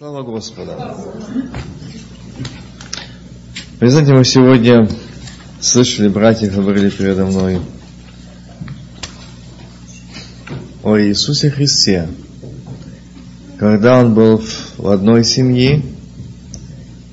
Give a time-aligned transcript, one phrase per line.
[0.00, 0.72] Слава Господу!
[3.80, 4.88] Вы знаете, мы сегодня
[5.60, 7.60] слышали, братья говорили передо мной
[10.82, 12.08] о Иисусе Христе,
[13.58, 14.42] когда Он был
[14.78, 15.82] в одной семье,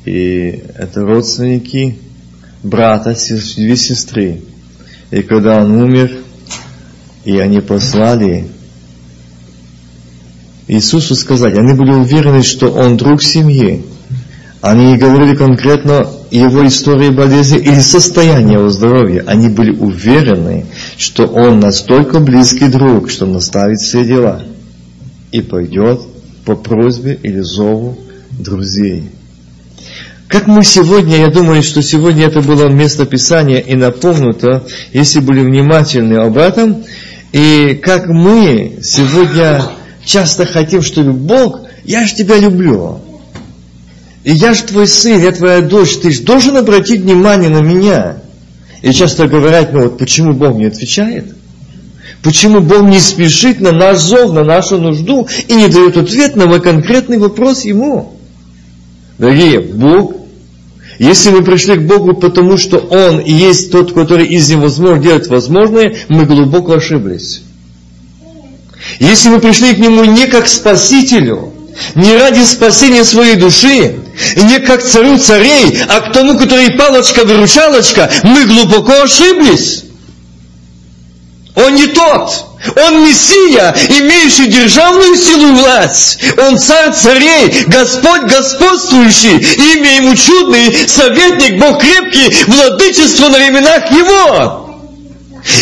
[0.05, 1.99] и это родственники
[2.63, 3.17] брата,
[3.57, 4.43] две сестры.
[5.11, 6.19] И когда Он умер,
[7.25, 8.47] и они послали
[10.67, 11.57] Иисусу сказать.
[11.57, 13.85] Они были уверены, что он друг семьи.
[14.61, 19.23] Они говорили конкретно его истории болезни или состояния его здоровья.
[19.27, 20.65] Они были уверены,
[20.97, 24.43] что он настолько близкий друг, что наставит все дела
[25.31, 26.01] и пойдет
[26.43, 27.97] по просьбе или зову
[28.31, 29.09] друзей.
[30.27, 35.39] Как мы сегодня, я думаю, что сегодня это было место Писания и напомнуто, если были
[35.39, 36.83] внимательны об этом,
[37.31, 39.61] и как мы сегодня
[40.07, 42.99] часто хотим, чтобы Бог, я же тебя люблю.
[44.23, 48.17] И я же твой сын, я твоя дочь, ты же должен обратить внимание на меня.
[48.81, 51.35] И часто говорят, ну вот почему Бог не отвечает?
[52.23, 56.45] Почему Бог не спешит на наш зов, на нашу нужду и не дает ответ на
[56.47, 58.17] мой конкретный вопрос Ему?
[59.17, 60.15] Дорогие, Бог,
[60.99, 65.95] если мы пришли к Богу, потому что Он есть тот, который из невозможного делает возможное,
[66.07, 67.43] мы глубоко ошиблись.
[68.99, 71.53] Если мы пришли к Нему не как Спасителю,
[71.95, 73.95] не ради спасения своей души,
[74.35, 79.83] и не как царю царей, а к тому, который палочка-выручалочка, мы глубоко ошиблись.
[81.55, 82.45] Он не тот.
[82.75, 86.19] Он Мессия, имеющий державную силу и власть.
[86.37, 89.37] Он царь царей, Господь господствующий,
[89.73, 94.66] имя ему чудный, советник, Бог крепкий, владычество на временах его.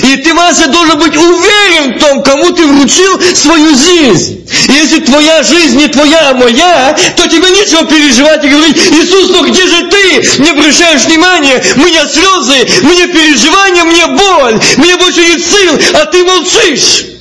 [0.04, 4.48] И ты, Вася, должен быть уверен в том, кому ты вручил свою жизнь.
[4.68, 9.30] И если твоя жизнь не твоя, а моя, то тебе нечего переживать и говорить, Иисус,
[9.32, 10.42] ну где же ты?
[10.42, 16.24] Не обращаешь внимания, мне слезы, мне переживания, мне боль, мне больше нет сил, а ты
[16.24, 17.15] молчишь.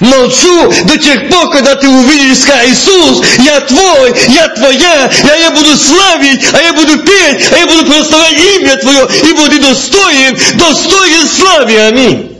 [0.00, 5.50] Молчу до тех пор, когда ты увидишь, скажешь, Иисус, я твой, я твоя, я, я
[5.50, 10.36] буду славить, а я буду петь, а я буду прославлять имя твое, и буду достоин,
[10.56, 12.38] достоин славы, аминь.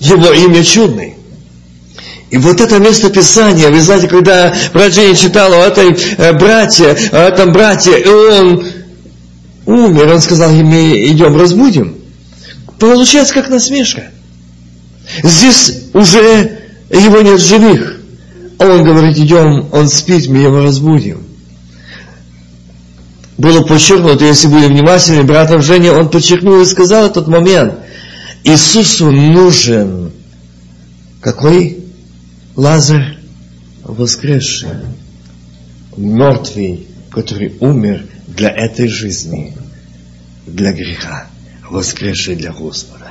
[0.00, 1.14] Его имя чудный.
[2.30, 6.96] И вот это место Писания, вы знаете, когда брат Женя читал о этой э, братье,
[7.12, 8.66] о этом брате, и он
[9.66, 11.98] умер, он сказал, мы идем разбудим.
[12.78, 14.10] Получается, как насмешка.
[15.22, 16.60] Здесь уже
[16.90, 18.00] его нет живых.
[18.58, 21.24] А он говорит, идем, он спит, мы его разбудим.
[23.38, 27.74] Было подчеркнуто, если были внимательны, братом Женя, он подчеркнул и сказал этот момент.
[28.44, 30.12] Иисусу нужен
[31.20, 31.78] какой?
[32.54, 33.18] Лазарь
[33.82, 34.70] воскресший,
[35.96, 39.56] мертвый, который умер для этой жизни,
[40.46, 41.26] для греха,
[41.68, 43.01] воскресший для Господа.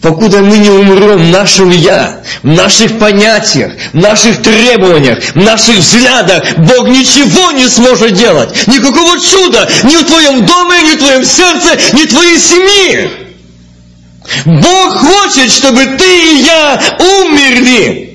[0.00, 5.76] Покуда мы не умрем в нашем «я», в наших понятиях, в наших требованиях, в наших
[5.76, 8.66] взглядах, Бог ничего не сможет делать.
[8.66, 13.10] Никакого чуда ни в твоем доме, ни в твоем сердце, ни в твоей семье.
[14.46, 18.06] Бог хочет, чтобы ты и я умерли.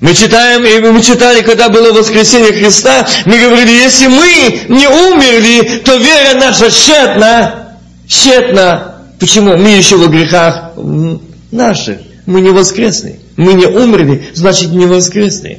[0.00, 5.82] Мы читаем, и мы читали, когда было воскресение Христа, мы говорили, если мы не умерли,
[5.84, 7.74] то вера наша тщетна,
[8.08, 8.93] тщетна.
[9.18, 9.56] Почему?
[9.56, 10.72] Мы еще во грехах
[11.50, 11.98] наших.
[12.26, 13.20] Мы не воскресны.
[13.36, 15.58] Мы не умерли, значит не воскресны.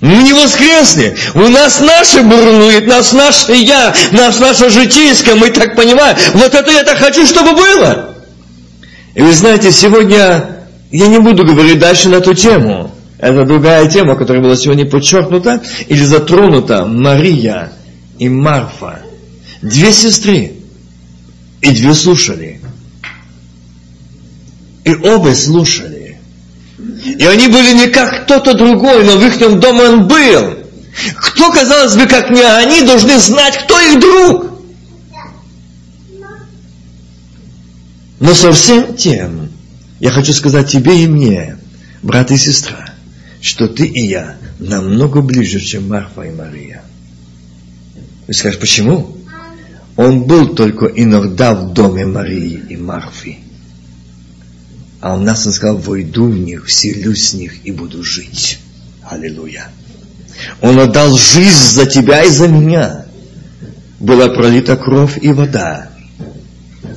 [0.00, 1.14] Мы не воскресны.
[1.34, 6.16] У нас наше бурнует, нас наше я, нас наше житейское, мы так понимаем.
[6.34, 8.16] Вот это я так хочу, чтобы было.
[9.14, 12.90] И вы знаете, сегодня я не буду говорить дальше на эту тему.
[13.18, 16.84] Это другая тема, которая была сегодня подчеркнута или затронута.
[16.84, 17.72] Мария
[18.18, 19.02] и Марфа.
[19.60, 20.54] Две сестры.
[21.62, 22.60] И две слушали.
[24.84, 26.18] И оба слушали.
[27.04, 30.58] И они были не как кто-то другой, но в их доме он был.
[31.16, 34.52] Кто, казалось бы, как не они, должны знать, кто их друг.
[38.18, 39.48] Но совсем тем,
[40.00, 41.58] я хочу сказать тебе и мне,
[42.02, 42.92] брат и сестра,
[43.40, 46.82] что ты и я намного ближе, чем Марфа и Мария.
[48.26, 49.16] Вы скажете, почему?
[49.96, 53.38] Он был только иногда в доме Марии и Марфи.
[55.00, 58.60] А у нас он сказал, войду в них, вселюсь с них и буду жить.
[59.02, 59.68] Аллилуйя.
[60.60, 63.06] Он отдал жизнь за тебя и за меня.
[63.98, 65.90] Была пролита кровь и вода,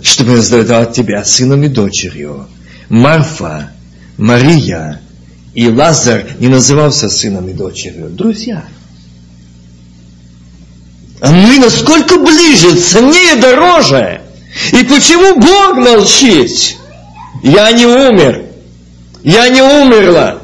[0.02, 2.48] чтобы сделать тебя сыном и дочерью.
[2.90, 3.72] Марфа,
[4.18, 5.02] Мария
[5.54, 8.10] и Лазар не назывался сыном и дочерью.
[8.10, 8.66] Друзья.
[11.22, 14.22] А мы насколько ближе, ценнее, дороже.
[14.72, 16.78] И почему Бог молчит?
[17.42, 18.46] Я не умер.
[19.24, 20.40] Я не умерла.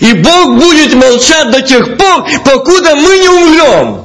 [0.00, 4.04] И Бог будет молчать до тех пор, покуда мы не умрем.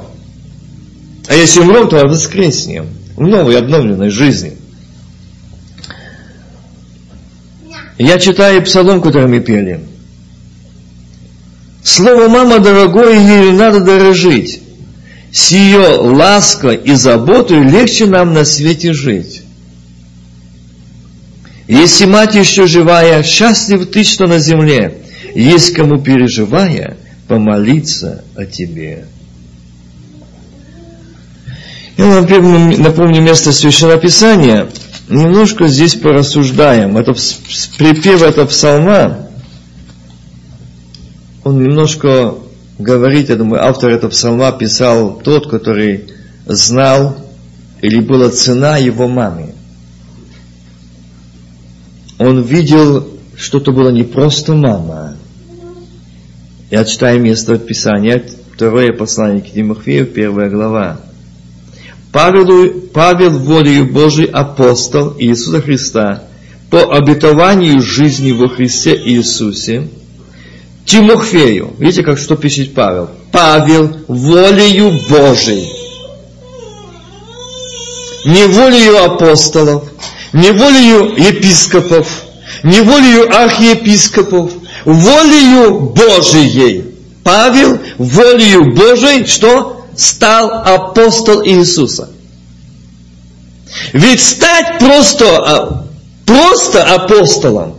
[1.26, 4.56] А если умрем, то воскреснем в новой обновленной жизни.
[7.98, 9.80] Я читаю псалом, который мы пели.
[11.82, 14.62] Слово «мама» дорогое, ей надо дорожить.
[15.32, 19.42] С ее лаской и заботой легче нам на свете жить.
[21.68, 25.02] Если мать еще живая, счастлив ты, что на земле,
[25.36, 26.96] есть кому переживая,
[27.28, 29.06] помолиться о тебе.
[31.96, 34.68] Я вам напомню место Священного Писания.
[35.08, 36.96] Немножко здесь порассуждаем.
[36.96, 37.14] Это
[37.78, 39.28] припев этого псалма,
[41.44, 42.34] он немножко
[42.80, 46.08] говорит, я думаю, автор этого псалма писал тот, который
[46.46, 47.16] знал
[47.80, 49.54] или была цена его мамы.
[52.18, 55.16] Он видел, что это было не просто мама.
[56.70, 58.22] Я читаю место Писания,
[58.54, 61.00] второе послание к Тимофею, первая глава.
[62.12, 66.24] Павел, Павел волею Божий апостол Иисуса Христа
[66.68, 69.88] по обетованию жизни во Христе Иисусе,
[70.90, 73.08] Тимофею, видите, как что пишет Павел?
[73.30, 75.70] Павел волею Божией.
[78.24, 79.84] Не волею апостолов,
[80.32, 82.08] не волею епископов,
[82.64, 84.50] не волею архиепископов,
[84.84, 86.86] волею Божией.
[87.22, 89.86] Павел волею Божией, что?
[89.96, 92.10] стал апостол Иисуса.
[93.92, 95.86] Ведь стать просто, а,
[96.26, 97.76] просто апостолом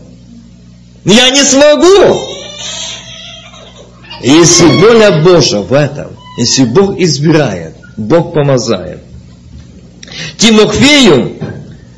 [1.03, 2.30] я не смогу.
[4.23, 6.07] Если воля Божья в этом,
[6.37, 8.99] если Бог избирает, Бог помазает.
[10.37, 11.37] Тимофею,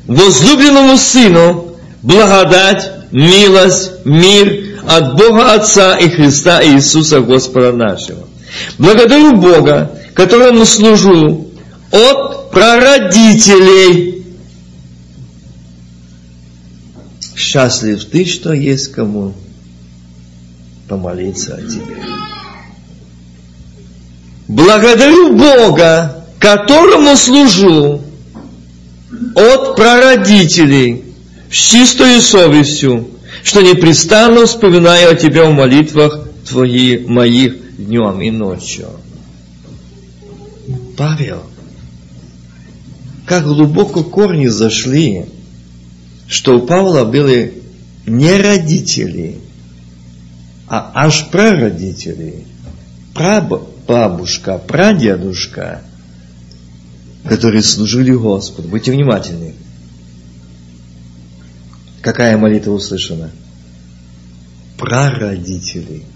[0.06, 8.26] возлюбленному сыну, благодать, милость, мир от Бога Отца и Христа Иисуса Господа нашего.
[8.78, 11.48] Благодарю Бога, которому служу,
[11.90, 14.24] от прародителей.
[17.36, 19.34] Счастлив ты, что есть кому
[20.88, 22.13] помолиться о тебе.
[24.48, 28.02] Благодарю Бога, которому служу
[29.34, 31.04] от прародителей
[31.50, 33.08] с чистой совестью,
[33.42, 38.88] что непрестанно вспоминаю о тебе в молитвах твоих, моих днем и ночью.
[40.96, 41.42] Павел,
[43.26, 45.24] как глубоко корни зашли,
[46.28, 47.54] что у Павла были
[48.06, 49.38] не родители,
[50.68, 52.44] а аж прародители,
[53.86, 55.82] прабабушка, прадедушка,
[57.28, 58.68] которые служили Господу.
[58.68, 59.54] Будьте внимательны.
[62.00, 63.30] Какая молитва услышана?
[64.78, 66.02] Прародители–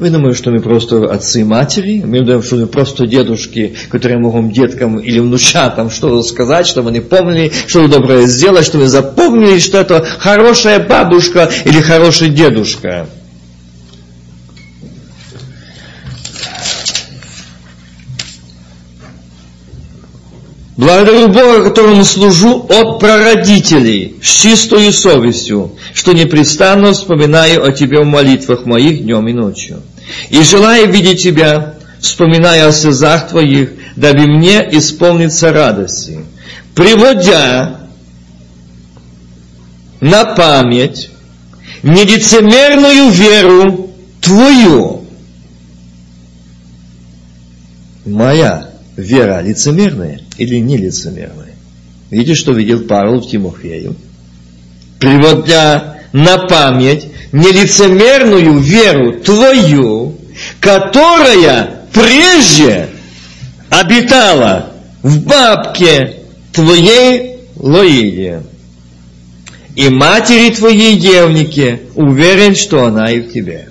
[0.00, 4.18] Мы думаем, что мы просто отцы и матери, мы думаем, что мы просто дедушки, которые
[4.18, 9.78] могут деткам или внучатам что-то сказать, чтобы они помнили, что доброе сделать, чтобы запомнили, что
[9.78, 13.06] это хорошая бабушка или хороший дедушка.
[20.76, 28.06] Благодарю Бога, которому служу от прародителей, с чистой совестью, что непрестанно вспоминаю о Тебе в
[28.06, 29.82] молитвах моих днем и ночью.
[30.30, 36.24] И желаю видеть Тебя, вспоминая о слезах Твоих, дабы мне исполниться радости,
[36.74, 37.88] приводя
[40.00, 41.10] на память
[41.84, 43.90] нелицемерную веру
[44.20, 45.04] Твою.
[48.04, 51.54] Моя вера лицемерная или нелицемерная?
[52.10, 53.96] Видите, что видел Павел в Тимофею?
[54.98, 60.16] Приводя на память нелицемерную веру твою,
[60.60, 62.88] которая прежде
[63.68, 64.72] обитала
[65.02, 66.20] в бабке
[66.52, 68.42] твоей Лоиде
[69.74, 73.68] и матери твоей девнике, уверен, что она и в тебе.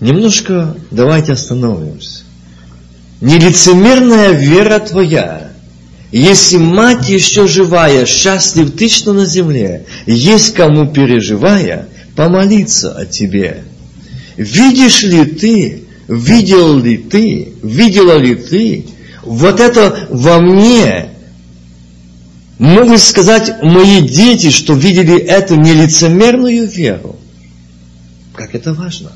[0.00, 2.22] Немножко давайте остановимся.
[3.20, 5.50] Нелицемерная вера твоя,
[6.12, 13.64] если мать еще живая, счастлив ты, что на земле, есть кому переживая, помолиться о тебе.
[14.36, 18.86] Видишь ли ты, видел ли ты, видела ли ты
[19.24, 21.10] вот это во мне
[22.58, 27.16] Могут сказать мои дети, что видели эту нелицемерную веру.
[28.34, 29.12] Как это важно.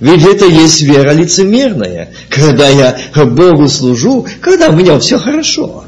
[0.00, 5.84] Ведь это есть вера лицемерная, когда я Богу служу, когда у меня все хорошо.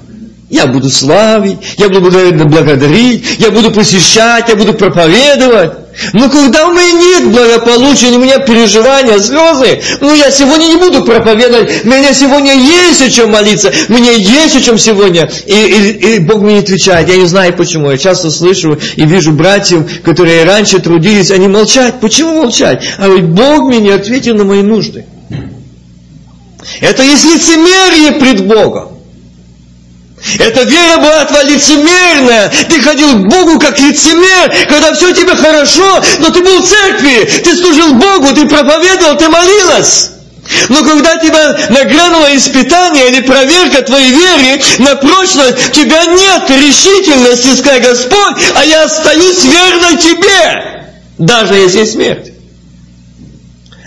[0.49, 5.73] Я буду славить, я буду благодарить, я буду посещать, я буду проповедовать.
[6.13, 11.03] Но когда у меня нет благополучия, у меня переживания, слезы, ну я сегодня не буду
[11.03, 15.29] проповедовать, у меня сегодня есть о чем молиться, мне есть о чем сегодня.
[15.47, 19.33] И, и, и Бог мне отвечает, я не знаю почему, я часто слышу и вижу
[19.33, 22.01] братьев, которые раньше трудились, они молчат.
[22.01, 22.85] Почему молчать?
[22.99, 25.07] А ведь Бог мне не ответил на мои нужды.
[26.81, 28.86] Это есть лицемерие пред Богом.
[30.39, 32.53] Эта вера была твоя лицемерная.
[32.69, 37.29] Ты ходил к Богу как лицемер, когда все тебе хорошо, но ты был в церкви,
[37.45, 40.11] ты служил Богу, ты проповедовал, ты молилась.
[40.69, 47.57] Но когда тебя нагрянуло испытание или проверка твоей веры на прочность, у тебя нет решительности
[47.57, 50.87] сказать, Господь, а я остаюсь верной Тебе,
[51.19, 52.33] даже если смерть.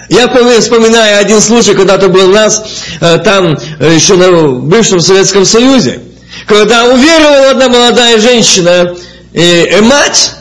[0.09, 2.63] Я вспоминаю один случай, когда-то был у нас
[2.99, 6.01] э, там, э, еще на бывшем Советском Союзе
[6.45, 8.95] когда уверовала одна молодая женщина,
[9.33, 10.31] и, и мать,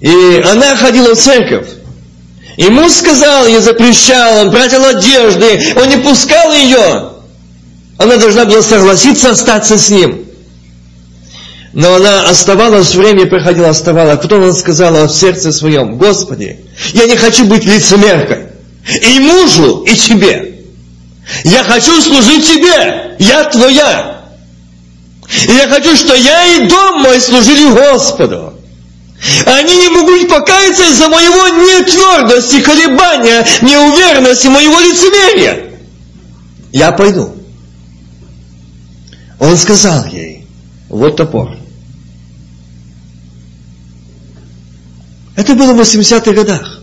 [0.00, 1.68] и она ходила в церковь.
[2.56, 7.12] И муж сказал ей, запрещал, он тратил одежды, он не пускал ее.
[7.98, 10.26] Она должна была согласиться остаться с ним.
[11.72, 14.18] Но она оставалась, время проходило, оставалась.
[14.20, 16.60] Потом она сказала в сердце своем, Господи,
[16.94, 18.46] я не хочу быть лицемеркой.
[19.02, 20.60] И мужу, и тебе.
[21.44, 23.16] Я хочу служить тебе.
[23.18, 24.15] Я твоя.
[25.48, 28.54] И я хочу, что я и дом мой служили Господу.
[29.46, 35.72] Они не могут покаяться из-за моего нетвердости, колебания, неуверенности, моего лицемерия.
[36.72, 37.34] Я пойду.
[39.40, 40.46] Он сказал ей,
[40.88, 41.56] вот топор.
[45.34, 46.80] Это было в 80-х годах.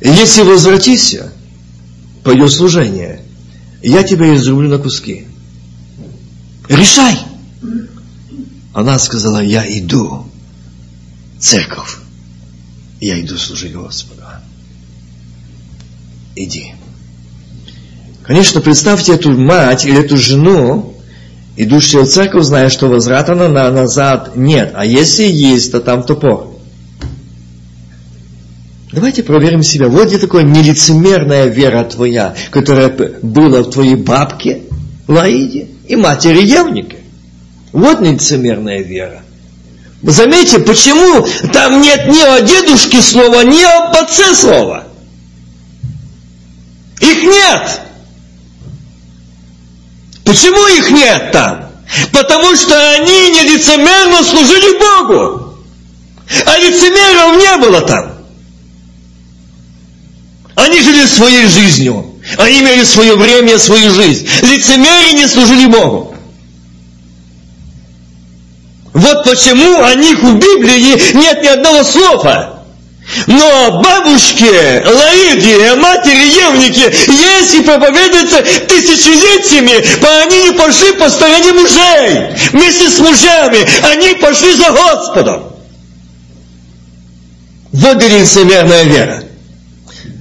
[0.00, 1.32] И если возвратишься
[2.24, 3.22] по ее служение,
[3.82, 5.26] я тебя изрублю на куски.
[6.68, 7.18] Решай.
[8.72, 10.26] Она сказала, я иду
[11.38, 11.98] в церковь.
[13.00, 14.22] Я иду служить Господу.
[16.34, 16.72] Иди.
[18.22, 20.94] Конечно, представьте эту мать или эту жену,
[21.56, 24.72] идущую в церковь, зная, что возврата на назад нет.
[24.74, 26.54] А если есть, то там топор.
[28.92, 29.88] Давайте проверим себя.
[29.88, 32.88] Вот где такая нелицемерная вера твоя, которая
[33.22, 34.62] была в твоей бабке,
[35.06, 36.96] Лаиде и матери Евника.
[37.72, 39.22] Вот лицемерная вера.
[40.02, 44.86] Заметьте, почему там нет ни о дедушке слова, ни о отце слова.
[47.00, 47.80] Их нет.
[50.24, 51.70] Почему их нет там?
[52.12, 55.56] Потому что они не лицемерно служили Богу.
[56.46, 58.12] А лицемеров не было там.
[60.56, 62.15] Они жили своей жизнью.
[62.38, 64.28] Они имели свое время, свою жизнь.
[64.42, 66.14] Лицемерие не служили Богу.
[68.92, 72.64] Вот почему о них в Библии нет ни одного слова.
[73.28, 82.34] Но бабушки, Лаиде, матери Евники, если проповедуются тысячелетиями, то они не пошли по стороне мужей.
[82.52, 85.52] Вместе с мужами они пошли за Господом.
[87.70, 89.22] Вот лицемерная вера.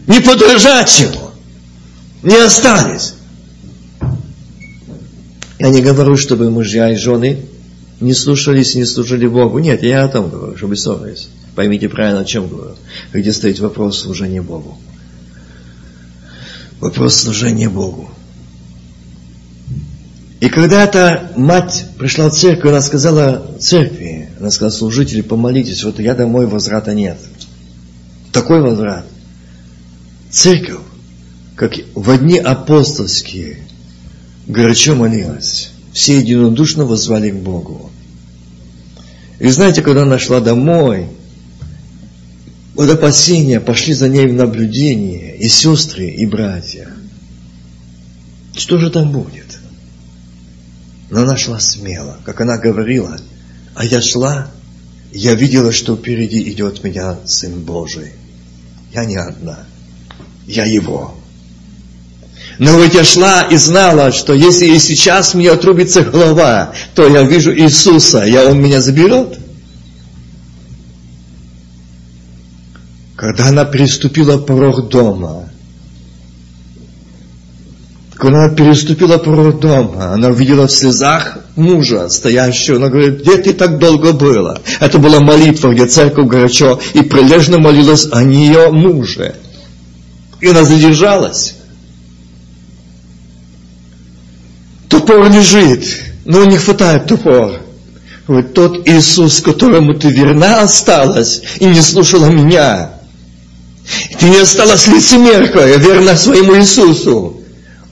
[0.05, 1.24] Не подражать ему
[2.25, 3.13] не остались.
[5.59, 7.45] Я не говорю, чтобы мужья и жены
[8.01, 9.59] не слушались, не служили Богу.
[9.59, 11.29] Нет, я о том говорю, чтобы ссорились.
[11.55, 12.75] Поймите правильно, о чем говорю.
[13.13, 14.77] Где стоит вопрос служения Богу.
[16.81, 18.09] Вопрос служения Богу.
[20.41, 25.99] И когда эта мать пришла в церковь, она сказала церкви, она сказала, служители, помолитесь, вот
[25.99, 27.17] я домой, возврата нет.
[28.33, 29.05] Такой возврат.
[30.29, 30.81] Церковь
[31.55, 33.59] как в дни апостольские,
[34.47, 35.71] горячо молилась.
[35.93, 37.89] Все единодушно возвали к Богу.
[39.39, 41.07] И знаете, когда она шла домой,
[42.75, 46.89] от опасения пошли за ней в наблюдение и сестры, и братья.
[48.53, 49.59] Что же там будет?
[51.09, 53.17] Но она шла смело, как она говорила.
[53.75, 54.51] А я шла,
[55.13, 58.11] я видела, что впереди идет меня Сын Божий.
[58.93, 59.59] Я не одна,
[60.47, 61.15] я Его.
[62.57, 67.23] Но ведь я шла и знала, что если и сейчас мне отрубится голова, то я
[67.23, 69.37] вижу Иисуса, и Он меня заберет.
[73.15, 75.49] Когда она переступила порог дома,
[78.15, 82.77] Когда она переступила порог дома, она увидела в слезах мужа, стоящего.
[82.77, 84.59] Она говорит, где ты так долго была?
[84.79, 89.35] Это была молитва, где церковь горячо и прилежно молилась о нее муже.
[90.39, 91.54] И она задержалась.
[94.89, 95.85] Топор лежит,
[96.25, 97.61] но не хватает топор.
[98.27, 102.91] Вот тот Иисус, которому ты верна осталась и не слушала меня.
[104.19, 107.41] Ты не осталась лицемеркой, а верна своему Иисусу.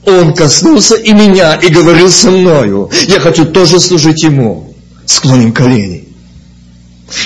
[0.04, 2.90] Он коснулся и меня, и говорил со мною.
[3.06, 4.74] Я хочу тоже служить Ему.
[5.06, 6.08] Склоним колени.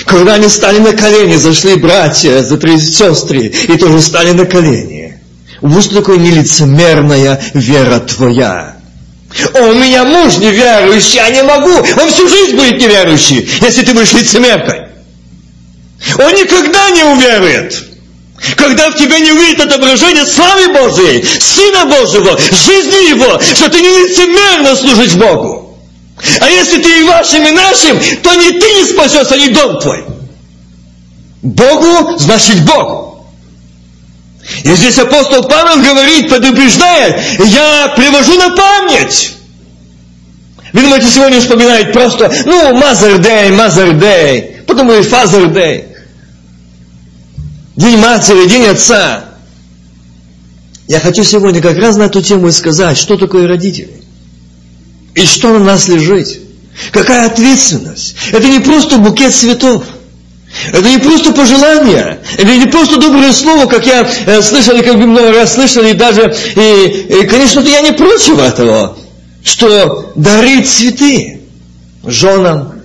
[0.05, 5.17] Когда они стали на колени, зашли братья, за три сестры, и тоже стали на колени.
[5.61, 8.78] Вот что такое нелицемерная вера твоя.
[9.53, 11.71] О, у меня муж неверующий, я не могу.
[11.71, 14.87] Он всю жизнь будет неверующий, если ты будешь лицемеркой.
[16.17, 17.85] Он никогда не уверует.
[18.55, 23.89] Когда в тебе не увидит отображение славы Божией, Сына Божьего, жизни Его, что ты не
[23.89, 25.77] лицемерно служишь Богу.
[26.39, 30.05] А если ты и вашим, и нашим, то не ты не спасешься, ни дом твой.
[31.41, 33.08] Богу значит Бог.
[34.63, 39.33] И здесь апостол Павел говорит, предупреждает, я привожу на память.
[40.73, 45.85] Вы думаете, сегодня вспоминает просто, ну, Mother Day, Mother Day, потом и Father Day.
[47.75, 49.25] День матери, день отца.
[50.87, 54.01] Я хочу сегодня как раз на эту тему и сказать, что такое родители.
[55.15, 56.39] И что на нас лежит.
[56.91, 58.15] Какая ответственность.
[58.31, 59.85] Это не просто букет цветов.
[60.71, 64.97] Это не просто пожелание, это не просто доброе слово, как я э, слышал, и как
[64.97, 68.97] бы много раз слышал, и даже, и, и конечно, я не против этого,
[69.43, 71.41] что дарить цветы
[72.03, 72.81] женам,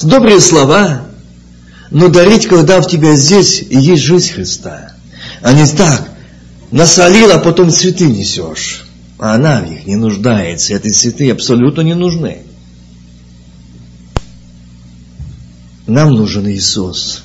[0.00, 1.02] добрые слова,
[1.90, 4.92] но дарить, когда в тебя здесь есть жизнь Христа,
[5.42, 6.08] а не так,
[6.70, 8.84] насолил, а потом цветы несешь.
[9.18, 12.42] А она в них не нуждается, эти цветы абсолютно не нужны.
[15.88, 17.24] Нам нужен Иисус.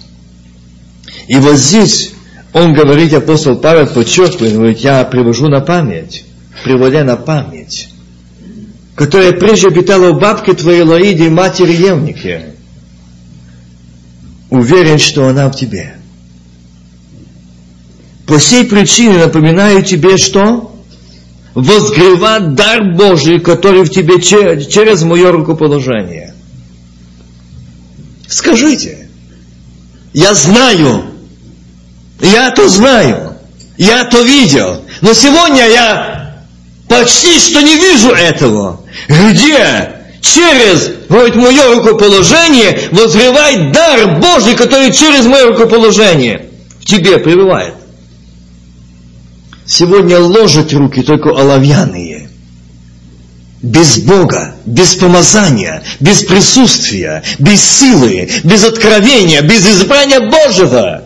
[1.27, 2.13] И вот здесь
[2.53, 6.23] он говорит, апостол Павел подчеркивает, говорит, я привожу на память,
[6.63, 7.89] приводя на память,
[8.95, 12.45] которая прежде обитала у бабки твоей Лаиде, матери Евники
[14.49, 15.95] уверен, что она в тебе.
[18.26, 20.73] По сей причине напоминаю тебе, что
[21.54, 26.33] возгревать дар Божий, который в тебе через мое рукоположение.
[28.34, 29.10] Скажите,
[30.12, 31.04] я знаю,
[32.19, 33.38] я то знаю,
[33.78, 36.36] я то видел, но сегодня я
[36.89, 38.82] почти что не вижу этого.
[39.08, 46.50] Где через, говорит, мое рукоположение возревает дар Божий, который через мое рукоположение
[46.82, 47.76] в тебе пребывает.
[49.67, 52.12] Сегодня ложат руки только оловянные.
[53.63, 61.06] Без Бога, без помазания, без присутствия, без силы, без откровения, без избрания Божьего.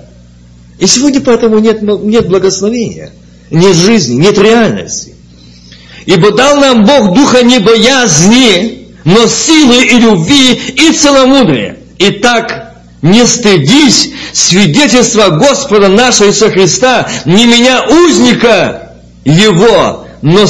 [0.80, 3.12] И сегодня поэтому нет, нет благословения,
[3.52, 5.14] нет жизни, нет реальности.
[6.08, 11.78] Ибо дал нам Бог духа не боязни, но силы и любви и целомудрия.
[12.00, 18.94] Итак, не стыдись свидетельства Господа нашего Иисуса Христа, не меня узника
[19.26, 20.48] Его, но,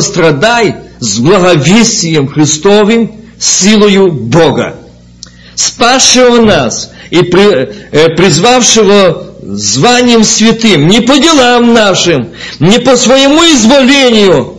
[0.00, 4.76] страдай с благовестием Христовым, силою Бога,
[5.54, 14.56] спасшего нас и э, призвавшего званием святым, не по делам нашим, не по своему изволению,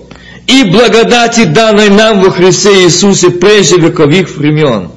[0.47, 4.89] и благодати, данной нам во Христе Иисусе прежде вековых времен.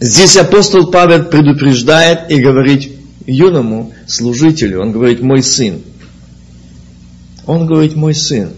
[0.00, 2.92] Здесь апостол Павел предупреждает и говорит
[3.26, 5.82] юному служителю, он говорит, мой сын.
[7.46, 8.50] Он говорит, мой сын.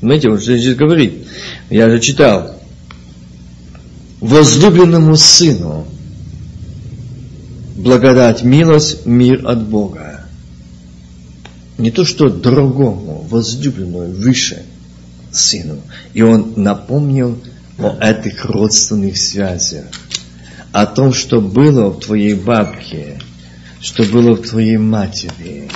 [0.00, 1.26] Знаете, он здесь говорит,
[1.70, 2.58] я же читал,
[4.20, 5.86] возлюбленному сыну
[7.76, 10.14] благодать, милость, мир от Бога
[11.78, 14.62] не то что другому, возлюбленному, выше
[15.32, 15.80] сыну.
[16.12, 17.38] И он напомнил
[17.78, 19.86] о этих родственных связях,
[20.72, 23.18] о том, что было в твоей бабке,
[23.80, 25.68] что было в твоей матери.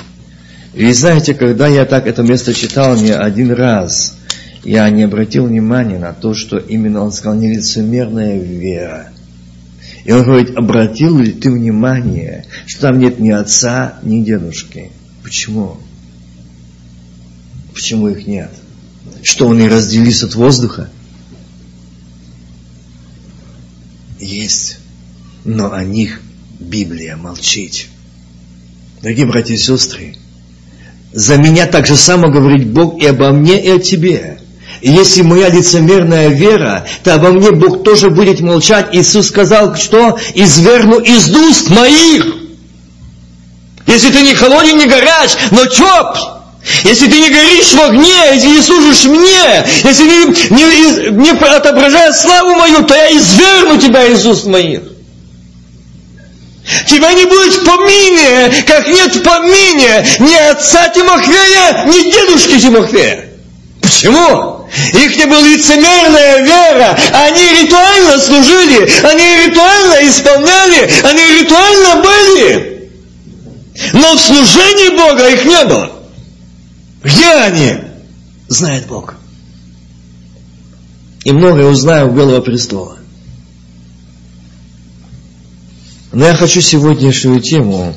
[0.73, 4.17] И знаете, когда я так это место читал не один раз,
[4.63, 9.11] я не обратил внимания на то, что именно он сказал нелицемерная вера.
[10.05, 14.91] И он говорит, обратил ли ты внимание, что там нет ни отца, ни дедушки?
[15.23, 15.77] Почему?
[17.73, 18.51] Почему их нет?
[19.23, 20.89] Что они разделились от воздуха?
[24.19, 24.79] Есть,
[25.45, 26.21] но о них
[26.59, 27.87] Библия молчит.
[29.01, 30.15] Дорогие братья и сестры,
[31.11, 34.39] за меня так же само говорит Бог и обо мне, и о тебе.
[34.81, 38.87] И если моя лицемерная вера, то обо мне Бог тоже будет молчать.
[38.93, 42.25] Иисус сказал, что «изверну из уст моих».
[43.87, 46.39] Если ты не холоден, не горяч, но тепл,
[46.83, 52.15] если ты не горишь в огне, если не служишь мне, если не, не, не отображаешь
[52.15, 54.81] славу мою, то я изверну тебя из уст моих.
[56.87, 63.25] Тебя не будет в помине, как нет в помине ни отца Тимофея, ни дедушки Тимофея.
[63.81, 64.67] Почему?
[64.93, 66.97] Их не была лицемерная вера.
[67.13, 72.91] Они ритуально служили, они ритуально исполняли, они ритуально были.
[73.93, 75.91] Но в служении Бога их не было.
[77.03, 77.75] Где они?
[78.47, 79.15] Знает Бог.
[81.23, 82.98] И многое узнаю у Белого престола.
[86.11, 87.93] Но я хочу сегодняшнюю тему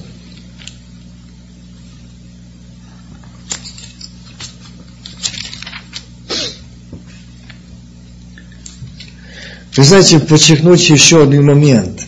[9.75, 12.03] Вы знаете, подчеркнуть еще один момент.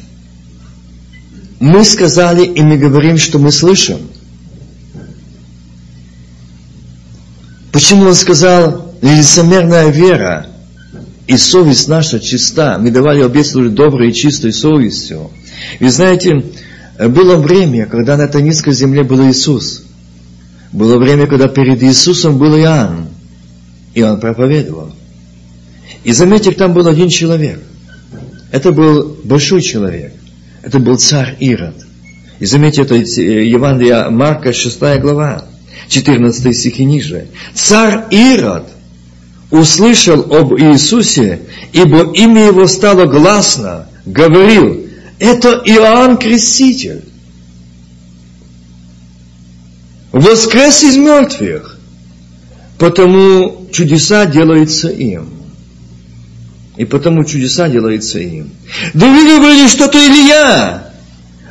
[1.60, 3.98] Мы сказали и мы говорим, что мы слышим.
[7.72, 10.46] Почему он сказал, лицемерная вера
[11.26, 12.78] и совесть наша чиста.
[12.78, 15.30] Мы давали служить доброй и чистой совестью.
[15.80, 16.44] Вы знаете,
[16.98, 19.84] было время, когда на этой низкой земле был Иисус.
[20.72, 23.08] Было время, когда перед Иисусом был Иоанн.
[23.94, 24.92] И он проповедовал.
[26.02, 27.60] И заметьте, там был один человек.
[28.50, 30.12] Это был большой человек.
[30.62, 31.74] Это был царь Ирод.
[32.40, 35.44] И заметьте, это Евангелие Марка, 6 глава.
[35.88, 37.26] 14 стих и ниже.
[37.54, 38.64] Царь Ирод
[39.50, 41.40] услышал об Иисусе,
[41.72, 44.83] ибо имя его стало гласно, говорил,
[45.18, 47.04] это Иоанн Креститель.
[50.12, 51.78] Воскрес из мертвых,
[52.78, 55.28] потому чудеса делаются им.
[56.76, 58.50] И потому чудеса делаются им.
[58.94, 60.92] Да вы говорили, что это Илья,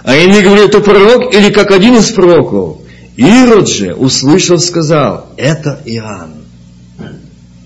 [0.03, 2.79] а иные говорят, это пророк или как один из пророков.
[3.15, 6.45] Ирод же, услышал, сказал, это Иоанн,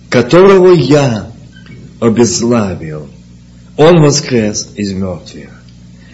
[0.10, 1.32] которого я
[2.00, 3.08] обезглавил.
[3.76, 5.57] Он воскрес из мертвых.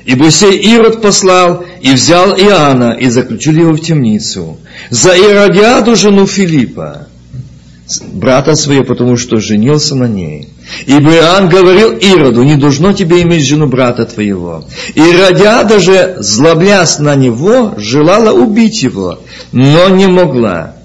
[0.05, 4.57] Ибо сей Ирод послал и взял Иоанна и заключил его в темницу
[4.89, 7.07] за Иродиаду жену Филиппа,
[8.11, 10.49] брата своего, потому что женился на ней.
[10.85, 14.65] Ибо Иоанн говорил Ироду, не должно тебе иметь жену брата твоего.
[14.95, 19.19] Иродиада же, злоблясь на него, желала убить его,
[19.51, 20.75] но не могла.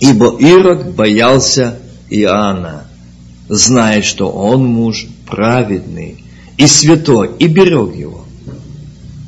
[0.00, 1.78] Ибо Ирод боялся
[2.10, 2.84] Иоанна,
[3.48, 6.24] зная, что он муж праведный
[6.56, 8.13] и святой, и берег его.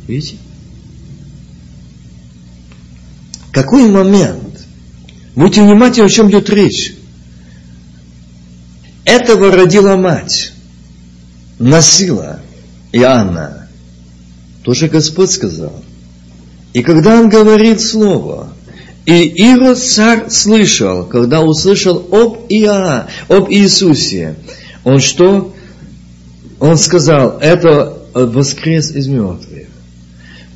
[0.07, 0.37] Видите?
[3.53, 4.66] Какой момент?
[5.35, 6.95] Будьте внимательны, о чем идет речь.
[9.05, 10.53] Этого родила мать,
[11.59, 12.40] носила
[12.92, 13.69] Иоанна.
[14.62, 15.83] Тоже Господь сказал.
[16.73, 18.53] И когда он говорит слово,
[19.07, 24.35] и Ирод царь слышал, когда услышал об Иоанне, об Иисусе,
[24.85, 25.55] он что?
[26.59, 29.56] Он сказал, это воскрес из мертвых.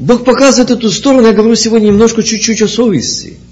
[0.00, 3.38] Бог показывает эту сторону, я говорю сегодня немножко чуть-чуть о совести–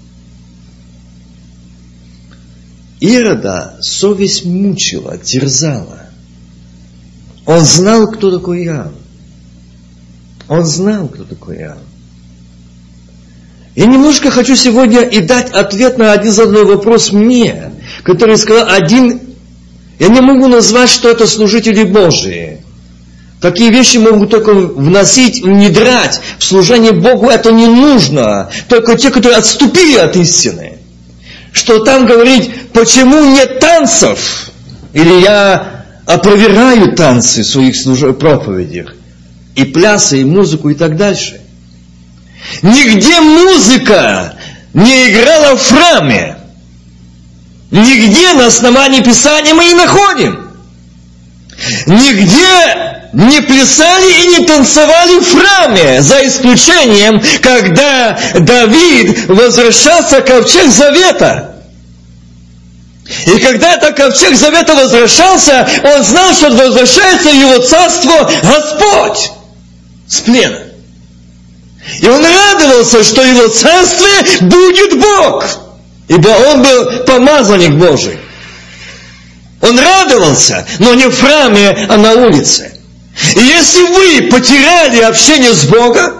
[2.99, 6.09] Ирода совесть мучила, терзала.
[7.45, 8.93] Он знал, кто такой Иоанн.
[10.47, 11.79] Он знал, кто такой Иоанн.
[13.75, 17.71] Я немножко хочу сегодня и дать ответ на один заданный вопрос мне,
[18.03, 19.21] который сказал один,
[19.99, 22.61] я не могу назвать, что это служители Божии.
[23.41, 28.49] Такие вещи могут только вносить, внедрять в служение Богу, это не нужно.
[28.67, 30.79] Только те, которые отступили от истины
[31.51, 34.51] что там говорить, почему нет танцев,
[34.93, 37.99] или я опровергаю танцы в своих служ...
[38.17, 38.93] проповедях,
[39.55, 41.41] и плясы, и музыку, и так дальше.
[42.61, 44.35] Нигде музыка
[44.73, 46.37] не играла в храме.
[47.71, 50.48] Нигде на основании Писания мы не находим.
[51.85, 60.69] Нигде не плясали и не танцевали в храме, за исключением, когда Давид возвращался к ковчег
[60.71, 61.55] Завета.
[63.25, 69.31] И когда этот ковчег Завета возвращался, он знал, что возвращается его царство Господь
[70.07, 70.59] с плена.
[72.01, 75.45] И он радовался, что его царстве будет Бог,
[76.07, 78.19] ибо он был помазанник Божий.
[79.61, 82.71] Он радовался, но не в храме, а на улице.
[83.35, 86.13] И если вы потеряли общение с Богом,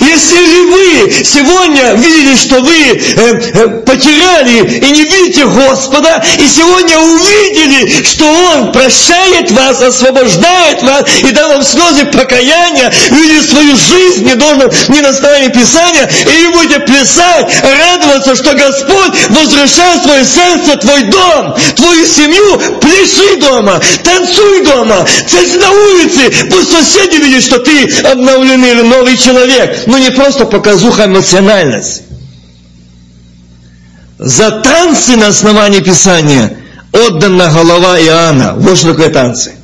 [0.00, 6.98] Если вы сегодня видели, что вы э, э, потеряли и не видите Господа, и сегодня
[6.98, 14.26] увидели, что Он прощает вас, освобождает вас и дал вам слезы покаяния, видели свою жизнь,
[14.26, 20.24] не должен не на основании Писания, и вы будете плясать, радоваться, что Господь возвращает свое
[20.24, 27.42] сердце, твой дом, твою семью, пляши дома, танцуй дома, царь на улице, пусть соседи видят,
[27.42, 32.02] что ты обновленный новый человек ну не просто показуха, эмоциональность.
[34.18, 36.56] За танцы на основании Писания
[36.92, 38.54] отдана голова Иоанна.
[38.56, 39.54] Вот что такое танцы.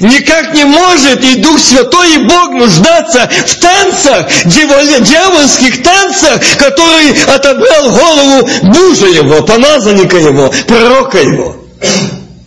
[0.00, 7.90] Никак не может и Дух Святой, и Бог нуждаться в танцах, дьявольских танцах, который отобрал
[7.90, 11.56] голову мужа его, помазанника его, пророка его.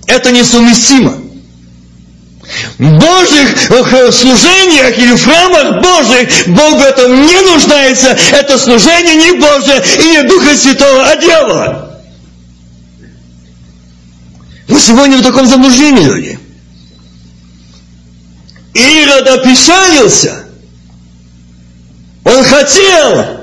[0.08, 1.21] Это несовместимо.
[2.78, 8.18] Божьих э, служениях или в храмах Божьих Бог в этом не нуждается.
[8.32, 12.02] Это служение не Божье и не Духа Святого, а дьявола.
[14.68, 16.40] Мы сегодня в таком заблуждении, люди.
[18.74, 20.46] Ирод опечалился.
[22.24, 23.41] Он хотел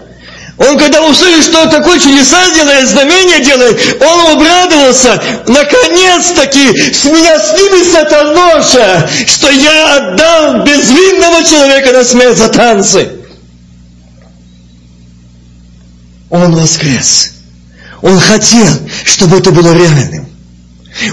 [0.59, 7.99] он когда услышал, что такое чудеса делает, знамение делает, он обрадовался, наконец-таки с меня снимется
[7.99, 13.09] эта ноша, что я отдал безвинного человека на смерть за танцы.
[16.29, 17.35] Он воскрес.
[18.03, 18.69] Он хотел,
[19.05, 20.29] чтобы это было реальным.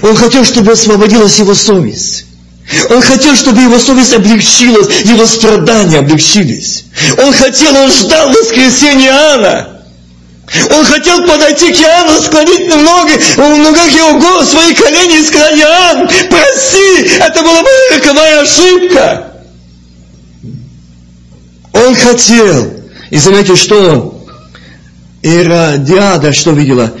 [0.02, 2.25] Он хотел, чтобы освободилась его совесть.
[2.90, 6.84] Он хотел, чтобы его совесть облегчилась, его страдания облегчились.
[7.18, 9.68] Он хотел, он ждал воскресения Иоанна.
[10.70, 15.58] Он хотел подойти к Иоанну, склонить немного, в ногах его голос, свои колени и сказать,
[15.58, 19.32] Иоанн, прости, это была моя роковая ошибка.
[21.72, 22.74] Он хотел.
[23.10, 24.14] И заметьте, что он?
[25.22, 26.92] Иродиада, что видела?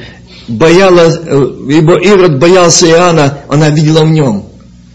[0.48, 4.46] Боялась, э, ибо Ирод боялся Иоанна, она видела в нем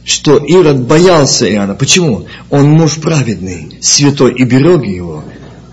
[0.04, 1.76] что Ирод боялся Иоанна.
[1.76, 2.26] Почему?
[2.50, 5.24] Он муж праведный, святой, и берег его.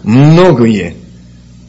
[0.02, 0.94] Многое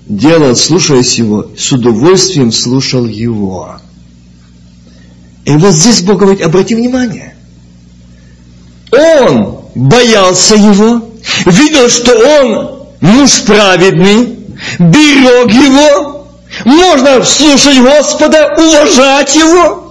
[0.07, 3.77] делал, слушаясь его, с удовольствием слушал его.
[5.45, 7.35] И вот здесь Бог говорит, обрати внимание.
[8.91, 11.09] Он боялся его,
[11.45, 14.37] видел, что он муж праведный,
[14.79, 16.27] берег его,
[16.65, 19.85] можно слушать Господа, уважать его–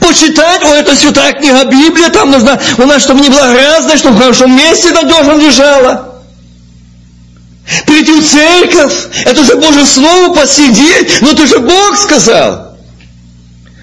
[0.00, 4.16] Почитать, о, это святая книга Библия, там нужно, у нас, чтобы не было грязно, чтобы
[4.16, 6.14] в хорошем месте надежно лежала.
[7.86, 12.76] Прийти в церковь, это же Божье Слово посидеть, но это же Бог сказал.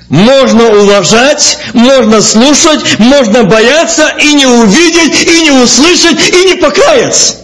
[0.10, 7.36] Можно уважать, можно слушать, можно бояться и не увидеть, и не услышать, и не покаяться.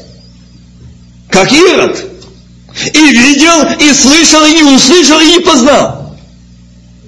[1.30, 2.06] Как Ирод.
[2.94, 6.09] И видел, и слышал, и не услышал, и не познал.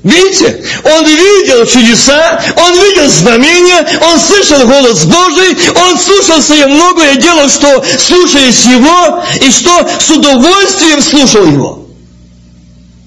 [0.03, 0.63] Видите?
[0.83, 7.47] Он видел чудеса, он видел знамения, он слышал голос Божий, он слушал себе многое дело,
[7.47, 11.87] что слушаясь его, и что с удовольствием слушал его.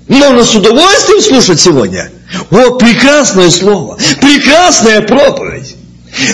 [0.07, 2.13] Можно с удовольствием слушать сегодня.
[2.51, 5.75] О, прекрасное слово, прекрасная проповедь.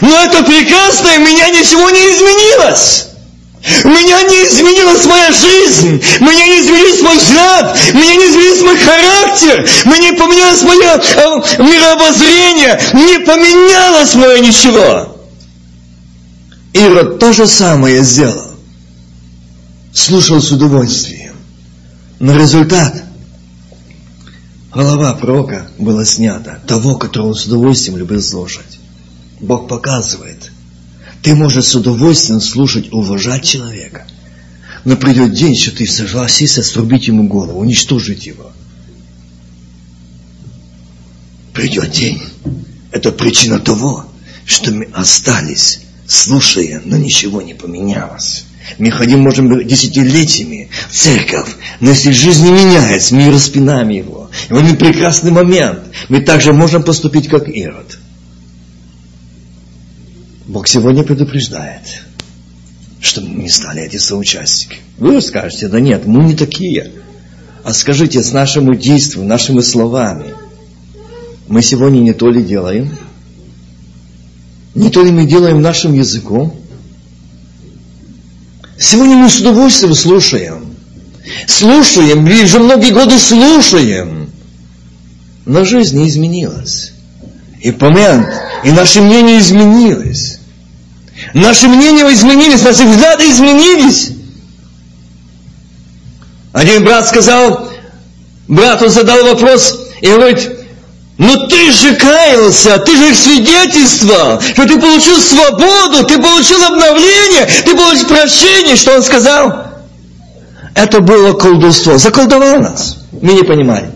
[0.03, 3.07] Но это прекрасное меня ничего не изменилось.
[3.85, 9.20] Меня не изменилась моя жизнь, меня не изменился мой взгляд, меня не изменился мой характер,
[9.87, 15.17] мне не поменялось мое э, мировоззрение, не поменялось мое ничего.
[16.73, 18.53] Ирод то же самое сделал.
[19.93, 21.35] Слушал с удовольствием.
[22.19, 23.03] Но результат
[24.73, 28.79] голова пророка была снята, того, которого он с удовольствием любил слушать.
[29.41, 30.51] Бог показывает–
[31.23, 34.07] ты можешь с удовольствием слушать, уважать человека.
[34.85, 38.53] Но придет день, что ты согласишься срубить ему голову, уничтожить его.
[41.61, 42.23] Придет день.
[42.91, 44.07] Это причина того,
[44.45, 48.45] что мы остались, слушая, но ничего не поменялось.
[48.79, 54.31] Мы ходим, можем десятилетиями в церковь, но если жизнь не меняется, мы распинаем его.
[54.49, 57.99] И в один прекрасный момент мы также можем поступить, как Ирод–
[60.51, 62.03] Бог сегодня предупреждает,
[63.01, 64.79] чтобы мы не стали эти соучастники.
[64.99, 66.91] Вы скажете, да нет, мы не такие.
[67.63, 70.35] А скажите с нашим действием, нашими словами.
[71.51, 72.97] Мы сегодня не то ли делаем,
[74.77, 76.55] не то ли мы делаем нашим языком.
[78.79, 80.77] Сегодня мы с удовольствием слушаем.
[81.49, 84.31] Слушаем, и уже многие годы слушаем.
[85.45, 86.93] Но жизнь не изменилась.
[87.61, 88.29] И момент,
[88.63, 90.39] и наше мнение изменилось.
[91.35, 94.13] Наши мнения изменились, наши взгляды изменились.
[96.53, 97.69] Один брат сказал,
[98.47, 100.60] брату задал вопрос и говорит,
[101.21, 107.47] ну ты же каялся, ты же их свидетельствовал, что ты получил свободу, ты получил обновление,
[107.63, 108.75] ты получил прощение.
[108.75, 109.67] Что он сказал?
[110.75, 111.99] Это было колдовство.
[111.99, 112.97] Заколдовал нас.
[113.21, 113.91] Мы не понимали.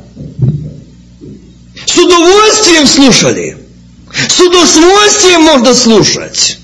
[1.86, 3.56] С удовольствием слушали.
[4.28, 6.58] С удовольствием можно слушать.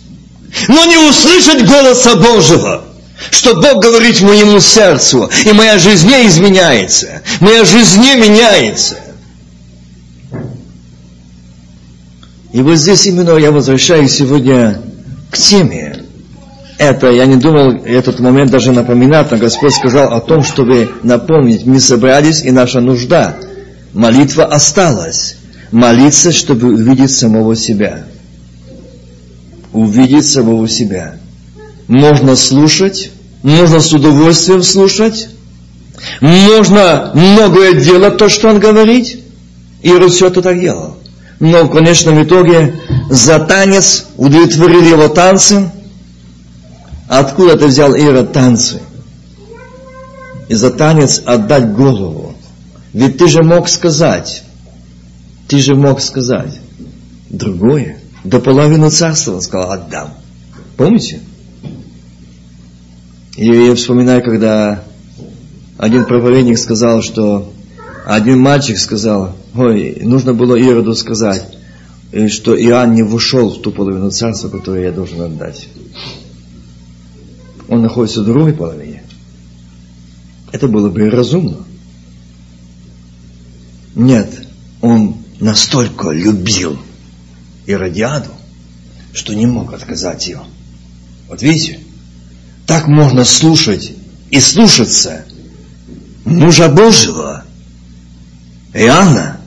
[0.68, 2.85] Но не услышать голоса Божьего
[3.31, 8.96] что Бог говорит моему сердцу, и моя жизнь не изменяется, моя жизнь не меняется.
[12.53, 14.81] И вот здесь именно я возвращаюсь сегодня
[15.31, 16.05] к теме.
[16.79, 21.67] Это, я не думал этот момент даже напоминать, но Господь сказал о том, чтобы напомнить,
[21.67, 23.37] мы собрались и наша нужда.
[23.93, 25.37] Молитва осталась.
[25.71, 28.05] Молиться, чтобы увидеть самого себя.
[29.73, 31.17] Увидеть самого себя.
[31.87, 33.11] Можно слушать,
[33.43, 35.29] можно с удовольствием слушать,
[36.21, 39.19] можно многое делать то, что он говорит.
[39.83, 40.97] И все это так делал.
[41.40, 42.74] Но в конечном итоге
[43.09, 45.70] за танец удовлетворил его танцы.
[47.09, 48.81] Откуда ты взял Ирод танцы?
[50.48, 52.35] И за танец отдать голову.
[52.92, 54.42] Ведь ты же мог сказать,
[55.48, 56.61] ты же мог сказать
[57.31, 57.98] другое.
[58.22, 60.11] До половины царства он сказал, отдам.
[60.76, 61.20] Помните?
[63.37, 64.83] И я вспоминаю, когда
[65.79, 67.50] один проповедник сказал, что
[68.16, 71.46] один мальчик сказал, ой, нужно было Ироду сказать,
[72.11, 75.68] э, что Иоанн не вошел в ту половину царства, которую я должен отдать.
[77.68, 79.05] Он находится в другой половине.
[80.51, 81.59] Это было бы разумно.
[83.94, 84.29] Нет,
[84.81, 86.81] он настолько любил
[87.66, 88.31] Иродиаду,
[89.12, 90.40] что не мог отказать ее.
[91.29, 91.79] Вот видите,
[92.66, 93.92] так можно слушать
[94.31, 95.27] и слушаться
[96.25, 97.44] мужа Божьего,
[98.73, 99.41] Иоанна,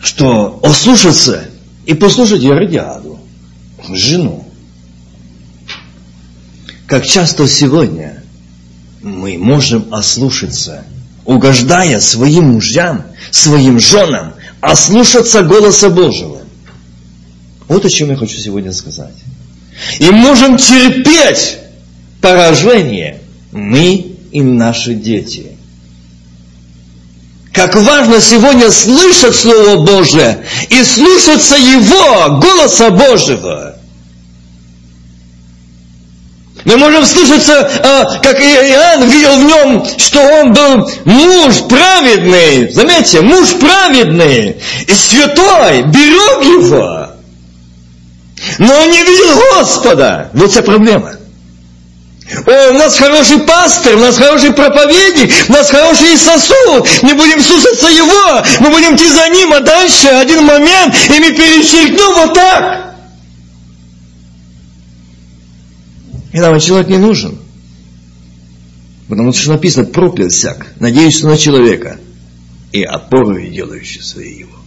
[0.00, 1.48] что ослушаться
[1.86, 3.18] и послушать Еродиаду,
[3.88, 4.44] жену.
[6.86, 8.22] Как часто сегодня
[9.02, 10.84] мы можем ослушаться,
[11.24, 16.40] угождая своим мужьям, своим женам, ослушаться голоса Божьего.
[17.66, 19.14] Вот о чем я хочу сегодня сказать.
[19.98, 21.58] И можем терпеть
[22.20, 23.20] поражение
[23.52, 25.57] мы и наши дети.
[27.58, 33.74] Как важно сегодня слышать Слово Божие и слушаться Его, голоса Божьего.
[36.64, 42.70] Мы можем слышаться, а, как Иоанн видел в нем, что он был муж праведный.
[42.70, 47.08] Заметьте, муж праведный и святой, берег его.
[48.58, 50.30] Но он не видел Господа.
[50.32, 51.10] Вот вся проблема.
[52.46, 56.86] О, у нас хороший пастор, у нас хороший проповедник, у нас хороший сосуд.
[57.02, 61.32] Мы будем слушаться его, мы будем идти за ним, а дальше один момент, и мы
[61.32, 62.94] перечеркнем вот так.
[66.32, 67.38] И нам человек не нужен.
[69.08, 71.98] Потому что написано, проклят всяк, надеющийся на человека,
[72.72, 74.57] и опорой делающий свои его.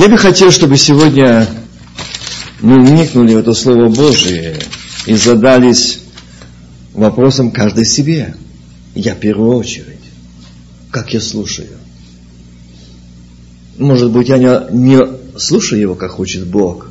[0.00, 1.46] Я бы хотел, чтобы сегодня
[2.62, 4.58] мы вникнули в это Слово Божие
[5.04, 6.00] и задались
[6.94, 8.34] вопросом каждый себе.
[8.94, 10.00] Я в первую очередь.
[10.90, 11.76] Как я слушаю?
[13.76, 16.88] Может быть, я не, не слушаю его, как хочет Бог,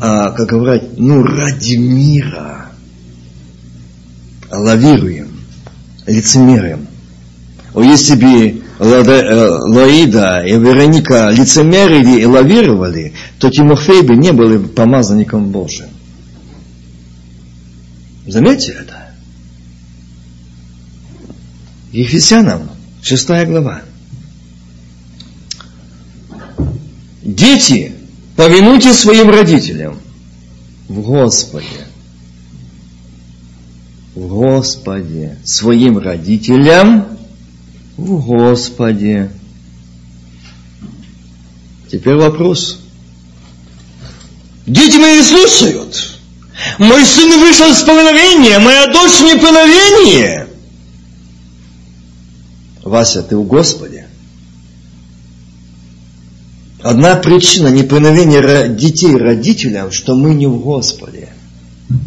[0.00, 2.70] а, как говорят, ну, ради мира.
[4.50, 5.38] Лавируем,
[6.06, 6.86] лицемерим.
[7.74, 15.50] О, если бы Лоида и Вероника лицемерили и лавировали, то Тимофей бы не был помазанником
[15.50, 15.86] Божьим.
[18.26, 19.14] Заметьте это.
[21.92, 22.68] Ефесянам,
[23.02, 23.82] 6 глава.
[27.22, 27.92] Дети,
[28.36, 29.98] повинуйте своим родителям
[30.88, 31.86] в Господе.
[34.14, 35.38] В Господе.
[35.44, 37.15] Своим родителям
[37.96, 39.30] в Господе.
[41.90, 42.80] Теперь вопрос.
[44.66, 46.18] Дети мои слушают.
[46.78, 50.48] Мой сын вышел из повиновения, моя дочь не повиновение.
[52.82, 54.06] Вася, ты у Господи.
[56.82, 61.30] Одна причина неповиновения детей родителям, что мы не в Господе,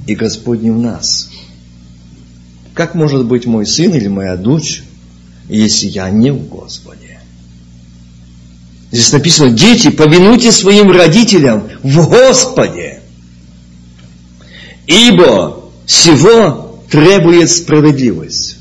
[0.08, 1.30] и Господь не в нас.
[2.74, 4.84] Как может быть мой сын или моя дочь
[5.50, 7.20] если я не в Господе.
[8.92, 13.02] Здесь написано, дети, повинуйте своим родителям в Господе.
[14.88, 18.58] Ибо всего требует справедливость.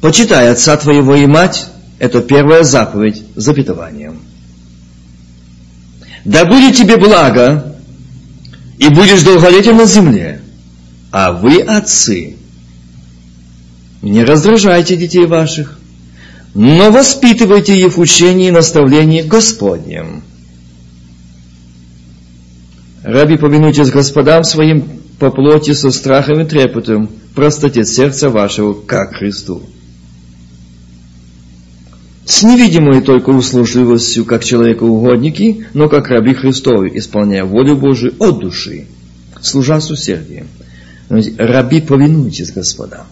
[0.00, 1.66] Почитай отца твоего и мать,
[1.98, 4.20] это первая заповедь с запятованием.
[6.24, 7.74] Да будет тебе благо,
[8.78, 10.43] и будешь долголетен на земле.
[11.16, 12.34] А вы, отцы,
[14.02, 15.78] не раздражайте детей ваших,
[16.54, 20.24] но воспитывайте их в учении и наставлении Господнем.
[23.04, 24.88] Раби, повинуйтесь господам своим
[25.20, 29.62] по плоти со страхом и трепетом, простоте сердца вашего, как Христу.
[32.24, 38.88] С невидимой только услужливостью, как человекоугодники, но как раби Христовы, исполняя волю Божию от души,
[39.40, 40.48] служа с усердием.
[41.08, 43.06] Раби, повинуйтесь господам.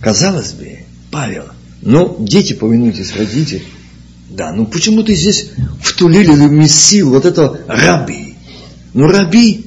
[0.00, 1.44] Казалось бы, Павел,
[1.82, 3.66] ну, дети, повинуйтесь родителям.
[4.28, 5.50] Да, ну почему ты здесь
[5.80, 8.34] втулили в мессию вот это раби?
[8.92, 9.66] Ну, раби,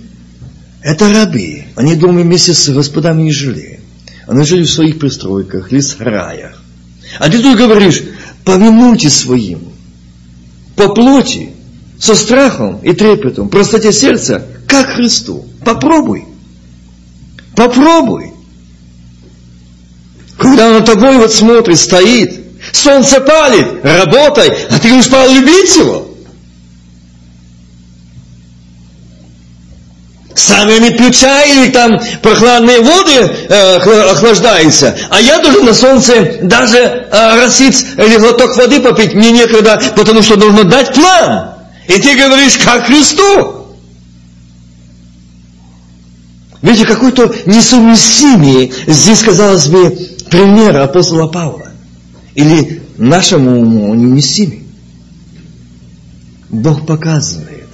[0.82, 1.66] это раби.
[1.76, 3.80] Они дома вместе с господами не жили.
[4.28, 6.62] Они жили в своих пристройках или сараях.
[7.20, 8.04] А ты тут говоришь,
[8.44, 9.70] повинуйтесь своим,
[10.76, 11.50] по плоти,
[12.00, 15.46] со страхом и трепетом, простоте сердца, как Христу.
[15.66, 16.26] Попробуй.
[17.60, 18.34] Попробуй.
[20.38, 22.40] Когда на тобой вот смотрит, стоит,
[22.72, 26.08] солнце палит, работай, а ты уж полюбить его.
[30.34, 33.76] Сами они пьют чай или там прохладные воды э,
[34.10, 39.82] охлаждаются, а я должен на солнце даже э, росить или глоток воды попить, мне некогда,
[39.98, 41.56] потому что нужно дать план.
[41.90, 43.59] И ты говоришь, как Христу.
[46.62, 49.92] Видите, какой-то несовместимый здесь, казалось бы,
[50.30, 51.72] пример апостола Павла.
[52.36, 54.64] Или нашему уму он невместимый.
[56.50, 57.70] Бог показывает,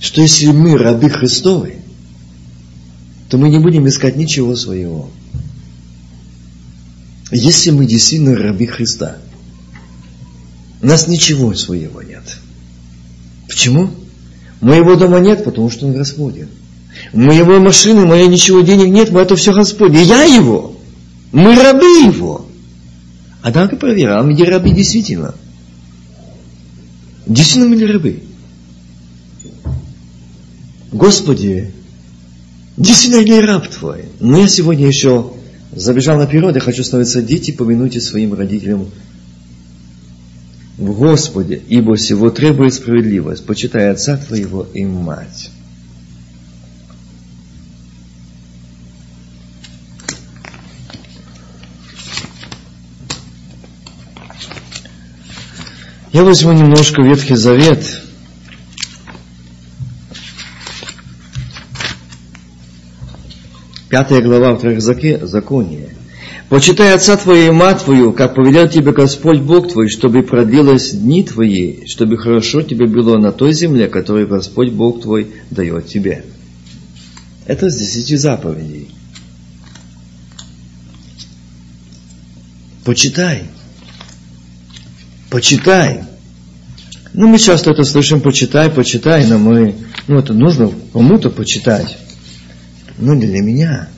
[0.00, 1.76] что если мы рабы Христовы,
[3.28, 5.10] то мы не будем искать ничего своего.
[7.30, 9.16] Если мы действительно рабы Христа,
[10.80, 12.38] у нас ничего своего нет.
[13.48, 13.90] Почему?
[14.60, 16.48] Моего дома нет, потому что он Господен.
[17.12, 19.94] Моего машины, моей ничего денег нет, но это все Господь.
[19.94, 20.76] И я его.
[21.32, 22.46] Мы рабы его.
[23.42, 25.34] Однако проверял, мы не рабы действительно.
[27.26, 28.22] Действительно мы не рабы.
[30.90, 31.72] Господи,
[32.76, 34.06] действительно ли раб Твой?
[34.18, 35.32] Но я сегодня еще
[35.72, 38.88] забежал наперед, я хочу становиться дети, помянуйте своим родителям
[40.78, 45.50] в Господе, ибо всего требует справедливость, почитай отца твоего и мать.
[56.12, 58.02] Я возьму немножко Ветхий Завет.
[63.88, 64.60] Пятая глава в
[65.26, 65.97] законе.
[66.48, 71.22] Почитай отца твоего и мать твою, как повелел тебе Господь Бог твой, чтобы продлилось дни
[71.22, 76.24] твои, чтобы хорошо тебе было на той земле, которую Господь Бог твой дает тебе.
[77.44, 78.88] Это с десяти заповедей.
[82.82, 83.42] Почитай.
[85.28, 86.04] Почитай.
[87.12, 89.74] Ну, мы часто это слышим, почитай, почитай, но мы,
[90.06, 91.98] ну, это нужно кому-то почитать.
[92.96, 93.88] Не для меня.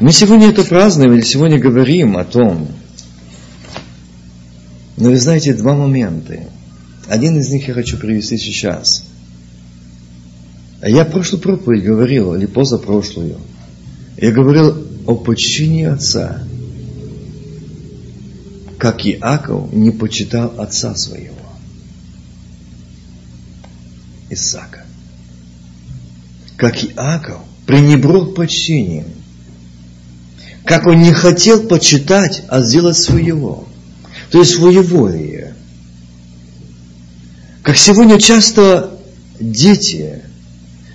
[0.00, 2.66] Мы сегодня это празднуем или сегодня говорим о том.
[4.96, 6.48] Но вы знаете, два момента.
[7.06, 9.04] Один из них я хочу привести сейчас.
[10.82, 13.38] Я прошлую проповедь говорил, или позапрошлую.
[14.16, 16.42] Я говорил о почтении отца.
[18.78, 21.34] Как Иаков не почитал отца своего.
[24.28, 24.84] Исаака.
[26.56, 29.06] Как Иаков пренебрег почтением–
[30.64, 33.66] как он не хотел почитать, а сделать своего.
[34.30, 35.54] То есть своеволие.
[37.62, 38.98] Как сегодня часто
[39.38, 40.22] дети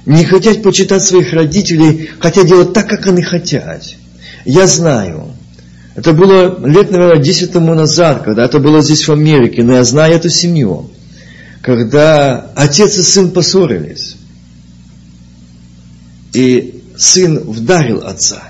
[0.05, 3.83] не хотят почитать своих родителей, хотят делать так, как они хотят.
[4.45, 5.33] Я знаю,
[5.95, 9.83] это было лет, наверное, 10 тому назад, когда это было здесь в Америке, но я
[9.83, 10.89] знаю эту семью,
[11.61, 14.15] когда отец и сын поссорились,
[16.33, 18.48] и сын вдарил отца.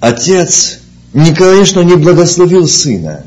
[0.00, 0.80] Отец,
[1.12, 3.24] не, конечно, не благословил сына.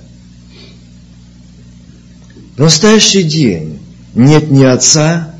[2.55, 3.79] В настоящий день
[4.13, 5.33] нет ни отца,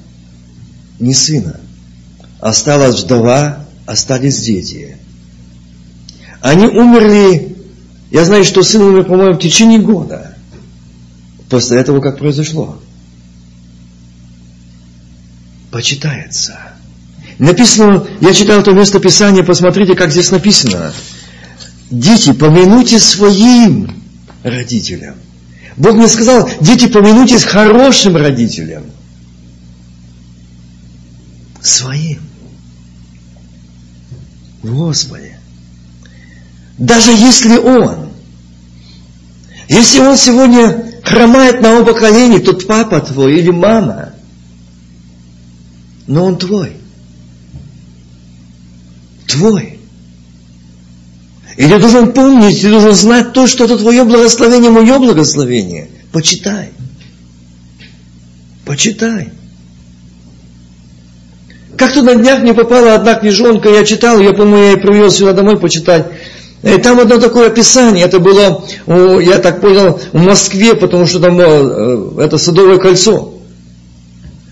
[1.00, 1.60] ни сына.
[2.40, 4.98] Осталась вдова, остались дети.
[6.42, 7.58] Они умерли,
[8.12, 10.38] я знаю, что сын умер, по-моему, в течение года.
[11.50, 12.80] После этого, как произошло.
[15.72, 16.58] Почитается.
[17.38, 20.94] Написано, я читал это место Писания, посмотрите, как здесь написано.
[21.90, 23.92] Дети, помянуйте своим
[24.44, 25.16] родителям.
[25.76, 28.84] Бог мне сказал, дети, помянуйтесь хорошим родителям.
[31.62, 32.22] Своим.
[34.62, 35.38] Господи.
[36.78, 38.10] Даже если он,
[39.68, 44.14] если он сегодня хромает на оба колени, тот папа твой или мама,
[46.08, 46.78] но он твой.
[49.28, 49.79] Твой.
[51.60, 55.90] И ты должен помнить, ты должен знать то, что это твое благословение, мое благословение.
[56.14, 56.70] Почитай.
[58.66, 59.34] Почитай.
[61.76, 65.34] Как-то на днях мне попала одна книжонка, я читал, я помню, я ее привез сюда
[65.34, 66.08] домой почитать.
[66.64, 68.64] И там одно такое описание, это было,
[69.20, 73.34] я так понял, в Москве, потому что там э, это Садовое кольцо.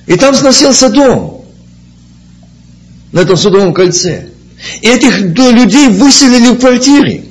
[0.07, 1.45] И там сносился дом
[3.13, 4.25] на этом Садовом кольце.
[4.81, 7.25] И этих людей выселили в квартире.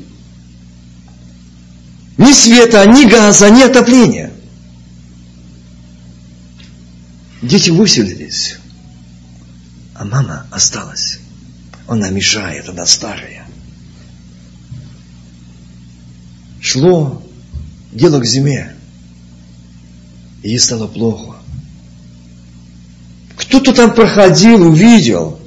[2.18, 4.32] Ни света, ни газа, ни отопления.
[7.42, 8.56] Дети выселились,
[9.94, 11.20] а мама осталась.
[11.86, 13.46] Она мешает, она старая.
[16.60, 17.22] Шло
[17.92, 18.74] дело к зиме,
[20.42, 21.36] и ей стало плохо.
[23.36, 25.38] Кто-то там проходил, увидел,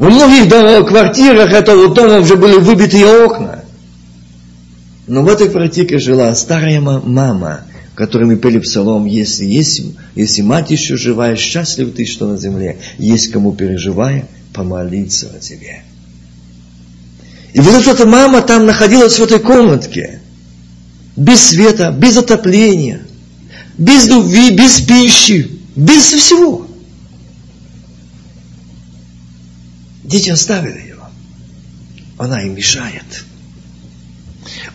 [0.00, 0.48] в многих
[0.88, 3.62] квартирах этого дома уже были выбитые окна.
[5.06, 7.60] Но в этой квартире жила старая мама,
[7.94, 9.82] которой мы пели псалом, если, есть,
[10.14, 15.82] если мать еще живая, счастлив ты, что на земле, есть кому переживая, помолиться о тебе.
[17.52, 20.20] И вот эта мама там находилась в этой комнатке,
[21.14, 23.02] без света, без отопления,
[23.76, 26.69] без любви, без пищи, без всего.
[30.02, 31.06] Дети оставили его.
[32.18, 33.24] Она им мешает.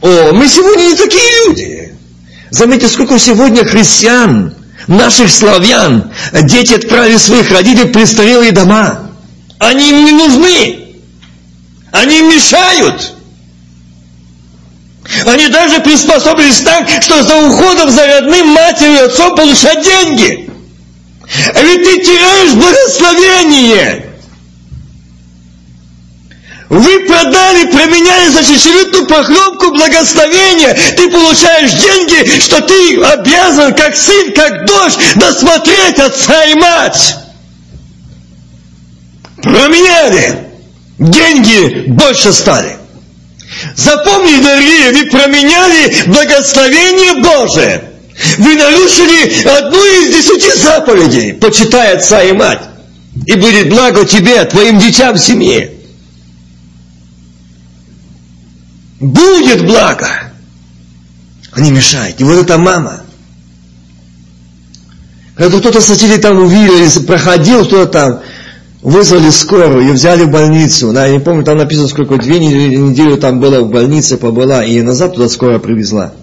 [0.02, 1.94] О, мы сегодня не такие люди.
[2.52, 4.54] Заметьте, сколько сегодня христиан,
[4.88, 6.12] наших славян,
[6.44, 9.12] дети отправили своих родителей в престарелые дома.
[9.60, 10.86] Они им не нужны.
[11.92, 13.14] Они им мешают.
[15.26, 20.50] Они даже приспособились так, что за уходом за родным матерью и отцом получать деньги.
[21.54, 24.05] А ведь ты теряешь благословение.
[26.70, 30.76] Вы продали, променяли за чечевитную похлебку благословения.
[30.98, 37.16] Ты получаешь деньги, что ты обязан, как сын, как дочь, досмотреть отца и мать.
[39.44, 40.46] Променяли.
[40.98, 42.78] Деньги больше стали.
[43.76, 47.84] Запомни, дорогие, вы променяли благословение Божие.
[48.40, 52.62] Вы нарушили одну из десяти заповедей, почитай отца и мать.
[53.28, 55.75] И будет благо тебе, твоим детям в семье.
[59.06, 60.08] Будет благо.
[61.58, 62.24] Не мешайте.
[62.24, 63.04] И вот эта мама.
[65.36, 68.22] Когда кто-то соседей там увидел, если проходил кто-то там,
[68.82, 70.92] вызвали скорую, ее взяли в больницу.
[70.92, 74.66] Да, я не помню, там написано, сколько, две недели, неделю там была в больнице, побыла,
[74.66, 76.14] и назад туда скорая привезла.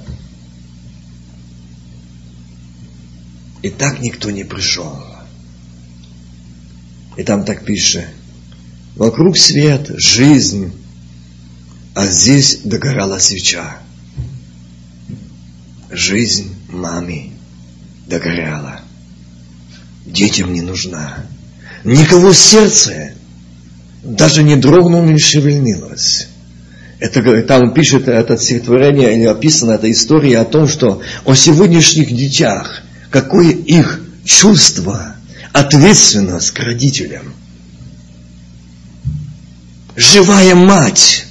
[3.63, 4.93] И так никто не пришел.
[7.17, 8.07] И там так пишет.
[8.97, 10.73] Вокруг свет, жизнь,
[11.95, 13.79] а здесь догорала свеча.
[15.91, 17.31] Жизнь маме
[18.07, 18.81] догоряла.
[20.07, 21.27] Детям не нужна.
[21.85, 23.15] Никого сердце
[24.03, 26.29] даже не дрогнуло, не шевельнулось.
[26.99, 32.83] Это, там пишет это стихотворение, или описана эта история о том, что о сегодняшних детях,
[33.11, 35.17] какое их чувство,
[35.53, 37.35] ответственность к родителям.
[39.97, 41.27] Живая мать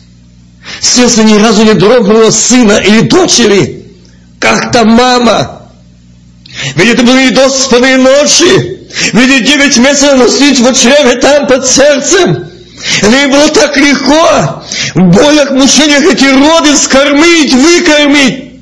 [0.79, 3.85] Сердце ни разу не дрогнуло сына или дочери.
[4.39, 5.61] Как там мама?
[6.75, 8.79] Ведь это были недоспанные ночи.
[9.13, 12.47] Ведь девять месяцев носить в чреве там под сердцем.
[13.01, 14.63] Это было так легко.
[14.95, 18.61] В болях, мучениях эти роды скормить, выкормить.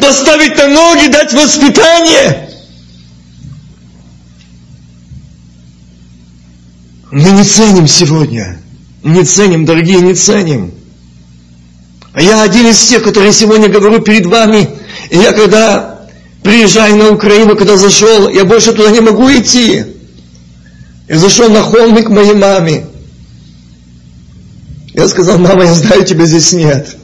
[0.00, 2.48] Поставить на ноги, дать воспитание.
[7.10, 8.60] Мы не ценим сегодня.
[9.02, 10.73] Не ценим, дорогие, не ценим.
[12.14, 14.70] А я один из тех, которые сегодня говорю перед вами.
[15.10, 16.06] И я когда
[16.44, 19.84] приезжаю на Украину, когда зашел, я больше туда не могу идти.
[21.08, 22.86] Я зашел на холмик моей маме.
[24.94, 26.96] Я сказал, мама, я знаю, тебя здесь нет.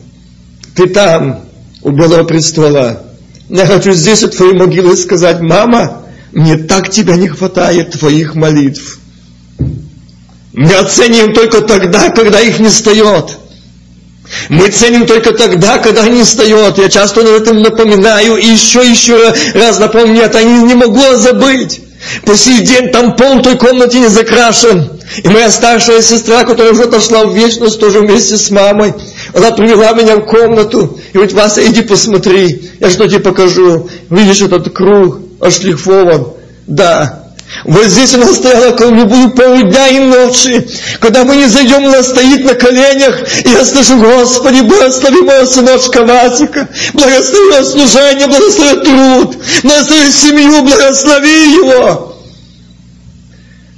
[0.77, 1.41] Ты там,
[1.83, 3.03] у Белого престола.
[3.49, 9.01] Я хочу здесь у твоей могилы сказать, мама, мне так тебя не хватает, твоих молитв.
[10.53, 13.39] Мы оценим только тогда, когда их не встает.
[14.49, 16.79] Мы ценим только тогда, когда они встает.
[16.79, 21.81] Я часто над этим напоминаю и еще, еще раз напомню, нет, я не, могу забыть.
[22.25, 25.01] По сей день там пол той комнате не закрашен.
[25.23, 28.95] И моя старшая сестра, которая уже отошла в вечность, тоже вместе с мамой,
[29.35, 33.91] она привела меня в комнату и говорит, Вася, иди посмотри, я что тебе покажу.
[34.09, 36.29] Видишь, этот круг ошлифован.
[36.67, 37.25] Да,
[37.65, 40.69] вот здесь она стояла колыбую полдня и ночи.
[41.01, 43.45] Когда мы не зайдем, она стоит на коленях.
[43.45, 46.69] И я скажу, Господи, благослови моего сыночка Васика.
[46.95, 49.37] Благослови его служение, благослови труд.
[49.63, 52.10] Благослови семью, благослови его.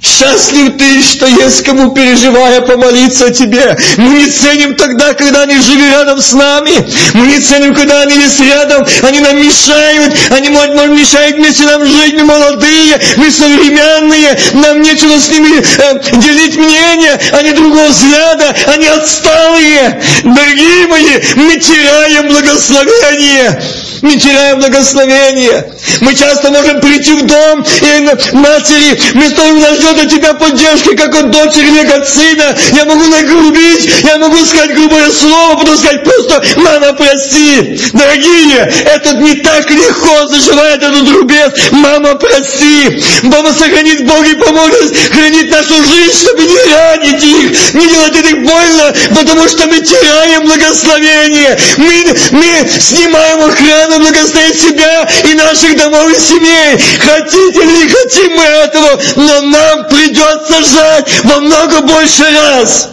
[0.03, 3.73] Счастлив ты, что есть кому, переживая, помолиться тебе.
[3.95, 6.73] Мы не ценим тогда, когда они жили рядом с нами.
[7.13, 8.85] Мы не ценим, когда они есть рядом.
[9.01, 10.13] Они нам мешают.
[10.31, 12.15] Они, может, мешают вместе нам жить.
[12.15, 14.37] Мы молодые, мы современные.
[14.55, 17.17] Нам нечего с ними э, делить мнение.
[17.31, 18.53] Они другого взгляда.
[18.73, 20.01] Они отсталые.
[20.25, 23.57] Дорогие мои, мы теряем благословение
[24.03, 25.71] мы теряем благословение.
[26.01, 30.95] Мы часто можем прийти в дом и матери, вместо того, что ждет от тебя поддержки,
[30.95, 35.77] как от дочери или от сына, я могу нагрубить, я могу сказать грубое слово, потом
[35.77, 37.79] сказать просто, мама, прости.
[37.93, 41.51] Дорогие, это не так легко заживает этот рубец.
[41.71, 43.01] Мама, прости.
[43.23, 48.43] Мама сохранит Бог и поможет хранить нашу жизнь, чтобы не ранить их, не делать их
[48.43, 51.57] больно, потому что мы теряем благословение.
[51.77, 56.79] Мы, мы снимаем охрану благословить себя и наших домов и семей.
[56.99, 62.89] Хотите ли, хотим мы этого, но нам придется жать во много больше раз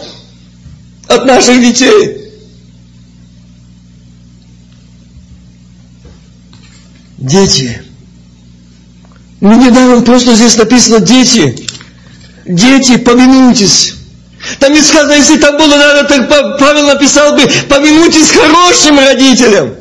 [1.07, 2.17] от наших детей.
[7.17, 7.81] Дети.
[9.41, 11.67] Ну, недавно просто здесь написано дети.
[12.45, 13.93] Дети, помянуйтесь.
[14.59, 16.27] Там не сказано, если там было надо, так
[16.59, 19.75] Павел написал бы, помянуйтесь хорошим родителям.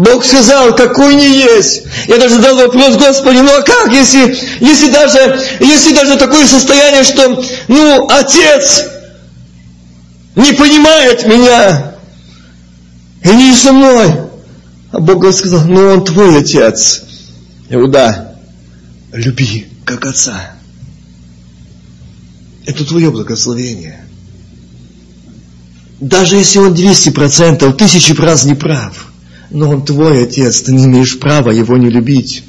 [0.00, 1.82] Бог сказал, какой не есть.
[2.08, 7.04] Я даже задал вопрос, Господи, ну а как, если, если, даже, если даже такое состояние,
[7.04, 8.86] что, ну, отец
[10.36, 11.96] не понимает меня
[13.22, 14.10] и не со мной.
[14.90, 17.02] А Бог сказал, ну он твой отец.
[17.68, 18.38] Иуда,
[19.12, 20.52] люби, как отца.
[22.64, 24.02] Это твое благословение.
[26.00, 29.08] Даже если он 200%, тысячи раз не прав–
[29.50, 32.44] но он твой отец, ты не имеешь права его не любить.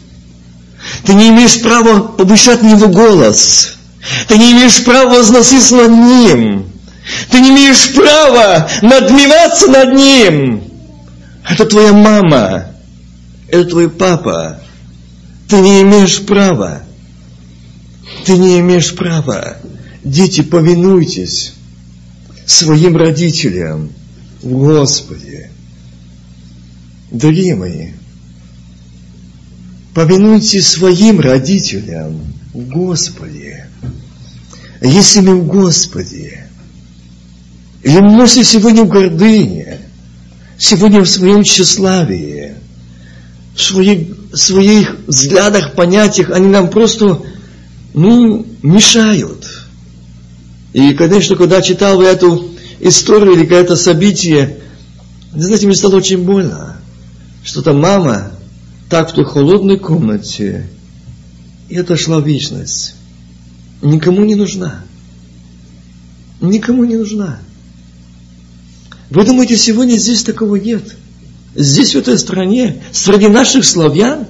[1.05, 3.75] Ты не имеешь права повышать на него голос.
[4.27, 6.65] Ты не имеешь права возноситься над ним.
[7.29, 10.63] Ты не имеешь права надмеваться над ним.
[11.47, 12.67] Это твоя мама.
[13.47, 14.61] Это твой папа.
[15.47, 16.83] Ты не имеешь права.
[18.25, 19.57] Ты не имеешь права.
[20.03, 21.53] Дети, повинуйтесь
[22.45, 23.91] своим родителям
[24.41, 25.51] в Господе.
[27.11, 27.87] Дорогие мои,
[29.93, 32.21] повинуйте своим родителям
[32.53, 33.67] в Господе.
[34.81, 36.47] Если мы в Господе,
[37.83, 39.79] или мысли сегодня в гордыне,
[40.57, 42.53] сегодня в своем тщеславии,
[43.55, 47.23] в своих, в своих взглядах, понятиях, они нам просто
[47.93, 49.45] ну, мешают.
[50.71, 54.59] И, конечно, когда читал эту историю или какое-то событие,
[55.33, 56.80] знаете, мне стало очень больно
[57.43, 58.31] что-то мама
[58.89, 60.67] так в той холодной комнате
[61.69, 62.95] и отошла в вечность.
[63.81, 64.83] Никому не нужна.
[66.41, 67.39] Никому не нужна.
[69.09, 70.95] Вы думаете, сегодня здесь такого нет?
[71.55, 74.27] Здесь, в этой стране, среди наших славян?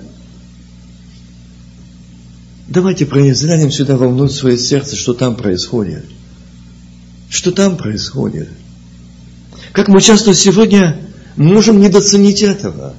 [2.68, 6.06] Давайте взглянем сюда вовнутрь свое сердце, что там происходит.
[7.30, 8.50] Что там происходит.
[9.72, 12.94] Как мы часто сегодня можем недооценить этого.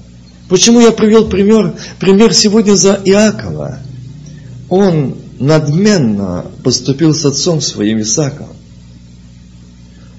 [0.48, 3.78] Почему я привел пример, пример сегодня за Иакова?
[4.68, 8.48] Он надменно поступил с отцом своим Исаком.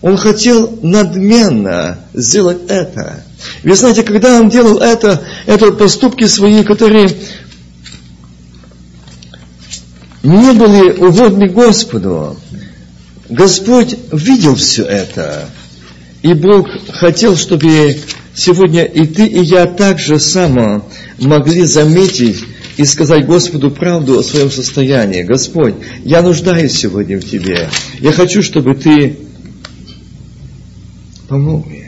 [0.01, 3.23] Он хотел надменно сделать это.
[3.63, 7.15] Вы знаете, когда он делал это, это поступки свои, которые
[10.23, 12.37] не были угодны Господу,
[13.29, 15.49] Господь видел все это.
[16.23, 17.97] И Бог хотел, чтобы
[18.33, 20.87] сегодня и ты, и я так же само
[21.19, 22.43] могли заметить
[22.77, 25.23] и сказать Господу правду о своем состоянии.
[25.23, 27.69] Господь, я нуждаюсь сегодня в Тебе.
[27.99, 29.17] Я хочу, чтобы Ты
[31.27, 31.83] помог мне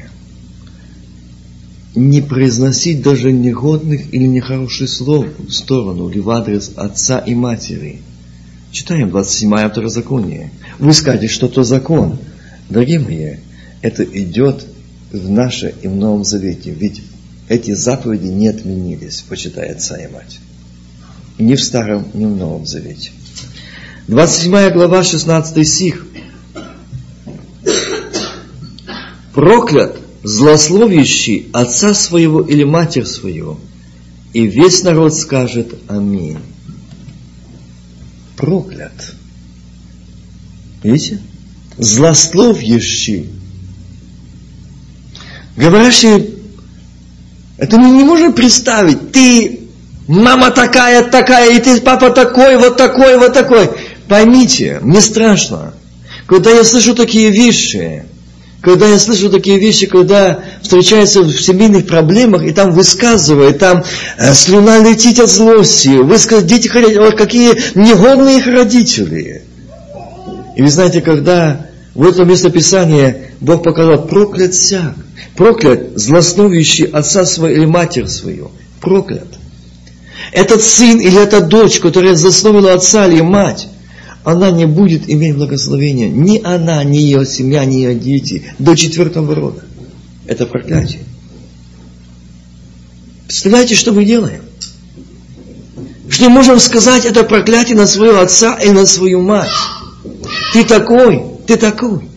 [1.96, 8.02] не произносить даже негодных или нехороших слов в сторону или в адрес отца и матери.
[8.72, 10.52] Читаем 27-е второзаконие.
[10.78, 12.18] Вы скажете, что то закон.
[12.70, 13.36] Дорогие мои,
[13.86, 14.66] это идет
[15.12, 16.72] в наше и в Новом Завете.
[16.72, 17.04] Ведь
[17.48, 20.40] эти заповеди не отменились, почитай отца и мать.
[21.38, 23.12] Ни в Старом, ни в Новом Завете.
[24.08, 26.08] 27 глава, 16 стих.
[29.36, 33.60] Проклят злословящий отца своего или матерь свою,
[34.34, 36.40] и весь народ скажет Аминь.
[38.36, 39.14] Проклят.
[40.82, 41.20] Видите?
[41.78, 43.35] Злословящий.
[45.56, 46.36] Говорящий,
[47.58, 49.12] это мы не можем представить.
[49.12, 49.62] Ты,
[50.08, 53.70] мама такая, такая, и ты, папа такой, вот такой, вот такой.
[54.08, 55.74] Поймите, мне страшно.
[56.28, 58.06] Когда я слышу такие вещи,
[58.62, 63.84] когда я слышу такие вещи, когда встречаются в семейных проблемах, и там высказывает, там
[64.18, 69.44] э, слюна летит от злости, высказывают, дети хотят, ой, какие негодные их родители.
[70.56, 74.96] И вы знаете, когда в этом местописании Бог показал, проклят всяк,
[75.36, 79.28] проклят злословящий отца своего или матерь свою, проклят.
[80.32, 83.68] Этот сын или эта дочь, которая засловила отца или мать,
[84.24, 86.10] она не будет иметь благословения.
[86.10, 89.64] Ни она, ни ее семья, ни ее дети до четвертого рода.
[90.26, 91.02] Это проклятие.
[93.28, 94.42] Представляете, что мы делаем?
[96.10, 99.50] Что можем сказать это проклятие на своего отца и на свою мать.
[100.54, 102.10] Ты такой, ты такой.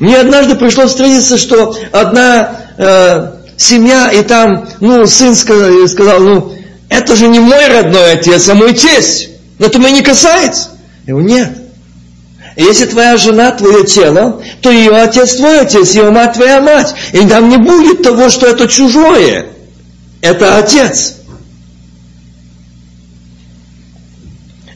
[0.00, 6.52] Мне однажды пришлось встретиться, что одна э, семья, и там, ну, сын сказал, сказал, ну,
[6.88, 9.28] это же не мой родной отец, а мой тесть.
[9.58, 10.70] Это меня не касается.
[11.06, 11.52] Его нет.
[12.56, 16.94] Если твоя жена твое тело, то ее отец твой отец, ее мать твоя мать.
[17.12, 19.46] И там не будет того, что это чужое.
[20.22, 21.16] Это отец.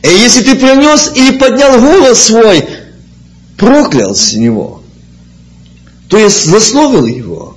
[0.03, 2.65] И если ты принес или поднял голос свой,
[3.57, 4.84] проклял с него,
[6.15, 7.57] то есть засловил его,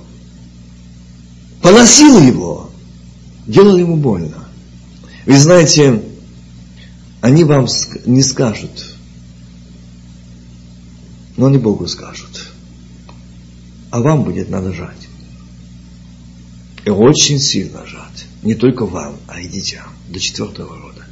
[1.62, 2.72] поносил его,
[3.46, 4.48] делал ему больно.
[5.26, 6.02] Вы знаете,
[7.20, 7.68] они вам
[8.04, 8.96] не скажут,
[11.36, 12.48] но они Богу скажут.
[13.92, 15.06] А вам будет надо жать.
[16.84, 18.26] И очень сильно жать.
[18.42, 21.06] Не только вам, а и детям до четвертого рода.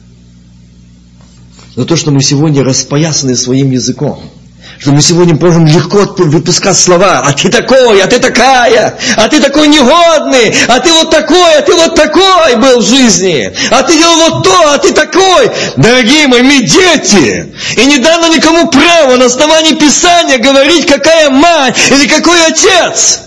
[1.77, 4.21] Но то, что мы сегодня распоясаны своим языком–
[4.79, 9.41] что мы сегодня можем легко выпускать слова, а ты такой, а ты такая, а ты
[9.41, 13.97] такой негодный, а ты вот такой, а ты вот такой был в жизни, а ты
[13.97, 15.51] делал вот то, а ты такой.
[15.77, 21.77] Дорогие мои, мы дети, и не дано никому право на основании Писания говорить, какая мать
[21.91, 23.21] или какой отец.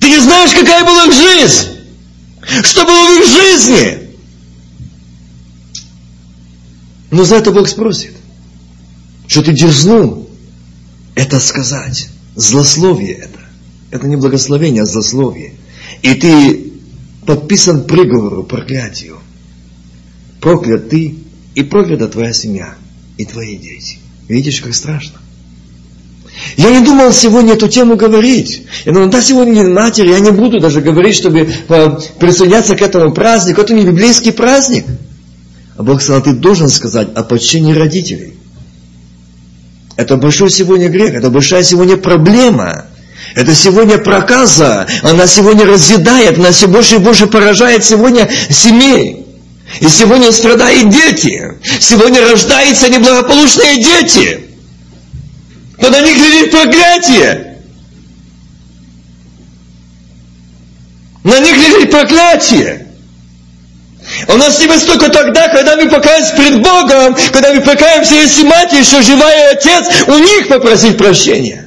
[0.00, 1.68] Ты не знаешь, какая была их жизнь,
[2.64, 3.98] что было в их жизни.
[7.12, 8.23] Но за это Бог спросит
[9.26, 10.28] что ты дерзнул
[11.14, 12.08] это сказать.
[12.34, 13.40] Злословие это.
[13.90, 15.54] Это не благословение, а злословие.
[16.02, 16.72] И ты
[17.26, 19.18] подписан приговору, проклятию.
[20.40, 21.16] Проклят ты
[21.54, 22.74] и проклята твоя семья
[23.16, 23.98] и твои дети.
[24.28, 25.20] Видишь, как страшно.
[26.56, 28.64] Я не думал сегодня эту тему говорить.
[28.84, 32.82] Я думал, да, сегодня не матери, я не буду даже говорить, чтобы э, присоединяться к
[32.82, 33.60] этому празднику.
[33.60, 34.84] Это не библейский праздник.
[35.76, 38.33] А Бог сказал, ты должен сказать о почтении родителей.
[39.96, 42.86] Это большой сегодня грех, это большая сегодня проблема.
[43.34, 49.26] Это сегодня проказа, она сегодня разъедает, она все больше и больше поражает сегодня семей.
[49.80, 51.52] И сегодня страдают дети.
[51.80, 54.44] Сегодня рождаются неблагополучные дети.
[55.78, 57.58] На них лежит проклятие.
[61.24, 62.86] На них лежит проклятие.
[64.28, 68.72] У нас небес только тогда, когда мы покаемся пред Богом, когда мы покаемся, если мать
[68.72, 71.66] еще живая отец, у них попросить прощения.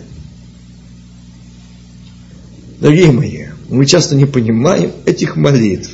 [2.80, 5.90] Дорогие мои, мы часто не понимаем этих молитв.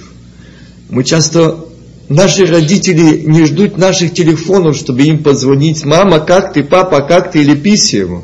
[0.89, 1.65] Мы часто,
[2.09, 5.83] наши родители не ждут наших телефонов, чтобы им позвонить.
[5.85, 8.23] Мама, как ты, папа, как ты, или писем.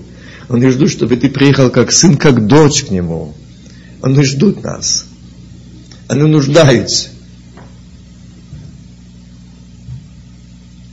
[0.49, 3.33] Они ждут, чтобы ты приехал как сын, как дочь к нему.
[4.01, 5.05] Они ждут нас.
[6.07, 7.09] Они нуждаются.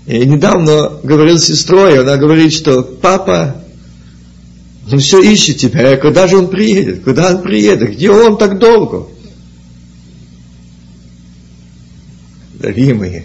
[0.07, 3.63] И недавно говорил с сестрой, она говорит, что папа,
[4.91, 8.59] он все ищет тебя, а когда же он приедет, куда он приедет, где он так
[8.59, 9.09] долго?
[12.55, 13.23] Дорогие мои,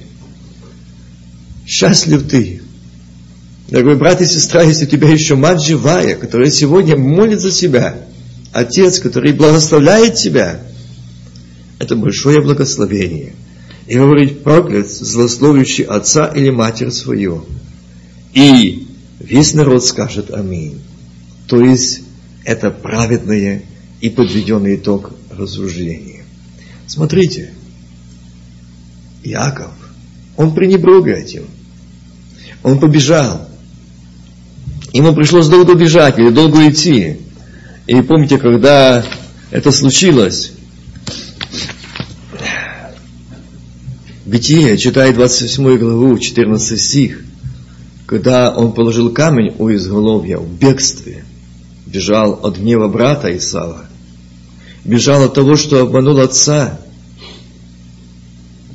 [1.65, 2.61] счастлив ты,
[3.71, 7.95] Дорогой брат и сестра, если у тебя еще мать живая, которая сегодня молит за тебя,
[8.51, 10.59] отец, который благословляет тебя,
[11.79, 13.31] это большое благословение.
[13.91, 17.43] И говорить проклят, злословящий отца или матерь свою.
[18.33, 18.87] И
[19.19, 20.79] весь народ скажет аминь.
[21.45, 21.99] То есть
[22.45, 23.63] это праведное
[23.99, 26.23] и подведенный итог разоружения.
[26.87, 27.51] Смотрите,
[29.23, 29.73] Иаков,
[30.37, 31.43] он пренебрег этим.
[32.63, 33.49] Он побежал.
[34.93, 37.17] Ему пришлось долго бежать или долго идти.
[37.87, 39.03] И помните, когда
[39.49, 40.53] это случилось,
[44.31, 47.21] Бытие, читает 28 главу, 14 стих,
[48.05, 51.25] когда он положил камень у изголовья в бегстве,
[51.85, 53.87] бежал от гнева брата Исава,
[54.85, 56.79] бежал от того, что обманул отца,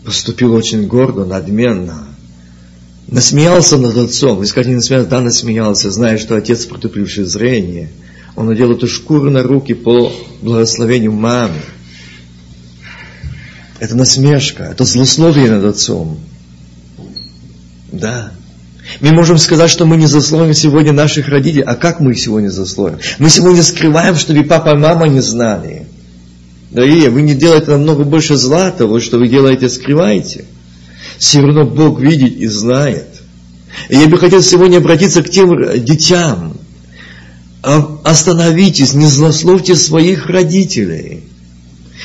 [0.04, 2.06] поступил очень гордо, надменно,
[3.08, 4.36] насмеялся над отцом.
[4.36, 7.88] Вы скажете, не насмеялся, да, насмеялся, зная, что отец протупивший зрение.
[8.34, 11.62] Он надел эту шкуру на руки по благословению мамы.
[13.78, 16.18] Это насмешка, это злословие над отцом.
[17.92, 18.32] Да.
[19.00, 21.62] Мы можем сказать, что мы не засловим сегодня наших родителей.
[21.62, 22.98] А как мы их сегодня засловим?
[23.18, 25.86] Мы сегодня скрываем, чтобы папа и мама не знали.
[26.70, 30.44] Дорогие, вы не делаете намного больше зла того, что вы делаете, скрываете.
[31.18, 33.08] Все равно Бог видит и знает.
[33.88, 36.56] И я бы хотел сегодня обратиться к тем детям.
[37.62, 41.24] А, остановитесь, не злословьте своих родителей.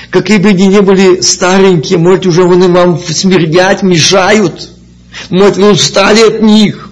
[0.10, 4.70] Какие бы они ни были старенькие, может, уже они вам смердять, мешают.
[5.30, 6.90] Может, вы устали от них.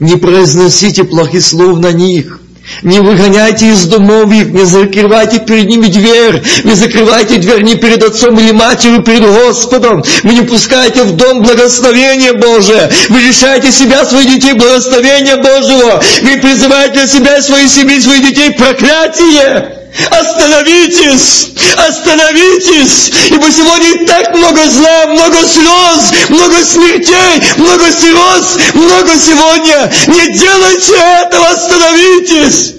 [0.00, 2.40] Не произносите плохих слов на них.
[2.82, 8.02] Не выгоняйте из домов их, не закрывайте перед ними дверь, не закрывайте дверь ни перед
[8.02, 10.02] отцом или матерью, перед Господом.
[10.22, 12.90] Вы не пускаете в дом благословения Божие.
[13.10, 16.02] Вы лишаете себя, своих детей благословения Божьего.
[16.22, 19.83] Вы призываете для себя, своей семьи, своих детей проклятие.
[20.10, 21.52] Остановитесь!
[21.76, 23.12] Остановитесь!
[23.30, 29.92] Ибо сегодня и так много зла, много слез, много смертей, много слез, много сегодня.
[30.08, 32.74] Не делайте этого, остановитесь!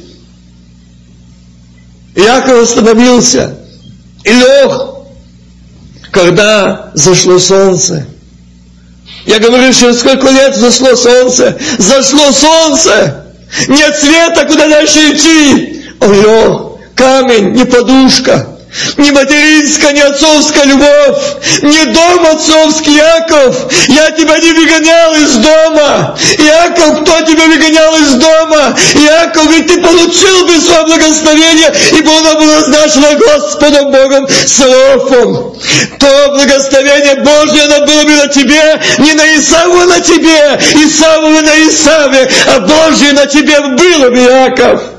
[2.15, 3.59] Яков остановился
[4.23, 4.71] и лег,
[6.11, 8.07] когда зашло солнце.
[9.25, 11.57] Я говорю, что сколько лет зашло солнце?
[11.77, 13.25] Зашло солнце!
[13.69, 15.85] Нет света, куда дальше идти!
[16.01, 16.64] Он лег
[16.95, 18.47] камень, не подушка,
[18.97, 21.17] не материнская, не отцовская любовь,
[21.61, 23.55] не дом отцовский, Яков.
[23.87, 26.17] Я тебя не выгонял из дома.
[26.37, 28.75] Яков, кто тебя выгонял из дома?
[28.95, 35.55] Яков, ведь ты получил бы свое благословение, ибо оно было назначено Господом Богом Салофом.
[35.99, 40.59] То благословение Божье, оно было бы на тебе, не на Исаву, а на тебе.
[40.83, 44.94] Исаву на Исаве, а Божье на тебе было бы, Яков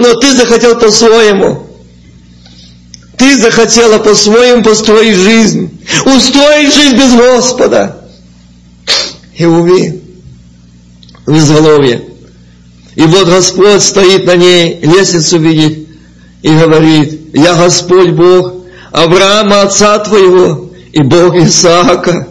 [0.00, 1.66] но ты захотел по-своему.
[3.16, 5.78] Ты захотела по-своему построить жизнь.
[6.06, 8.04] Устроить жизнь без Господа.
[9.36, 10.02] И уви,
[11.26, 12.02] в изголовье.
[12.94, 15.86] И вот Господь стоит на ней, лестницу видит
[16.42, 18.54] и говорит, я Господь Бог
[18.92, 22.26] Авраама, отца твоего, и Бог Исаака,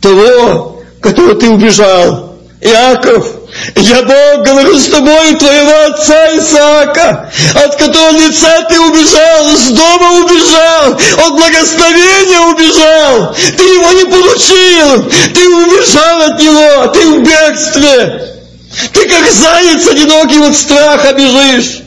[0.00, 2.36] того, которого ты убежал.
[2.60, 3.39] Иаков,
[3.76, 10.24] я Бог говорю с тобой, твоего отца Исаака, от которого лица ты убежал, с дома
[10.24, 10.92] убежал,
[11.26, 13.34] от благословения убежал.
[13.56, 18.26] Ты его не получил, ты убежал от него, ты в бегстве.
[18.92, 21.82] Ты как заяц одинокий от страха бежишь.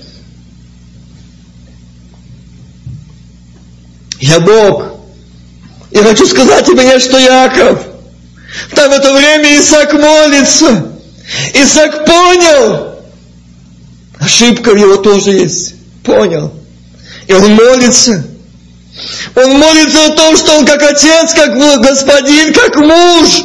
[4.19, 4.85] Я Бог.
[5.91, 7.83] Я хочу сказать тебе, что Яков.
[8.75, 10.92] Там в это время Исаак молится.
[11.53, 12.99] Исаак понял,
[14.19, 16.53] ошибка в его тоже есть, понял.
[17.27, 18.25] И он молится.
[19.35, 23.43] Он молится о том, что он как отец, как господин, как муж.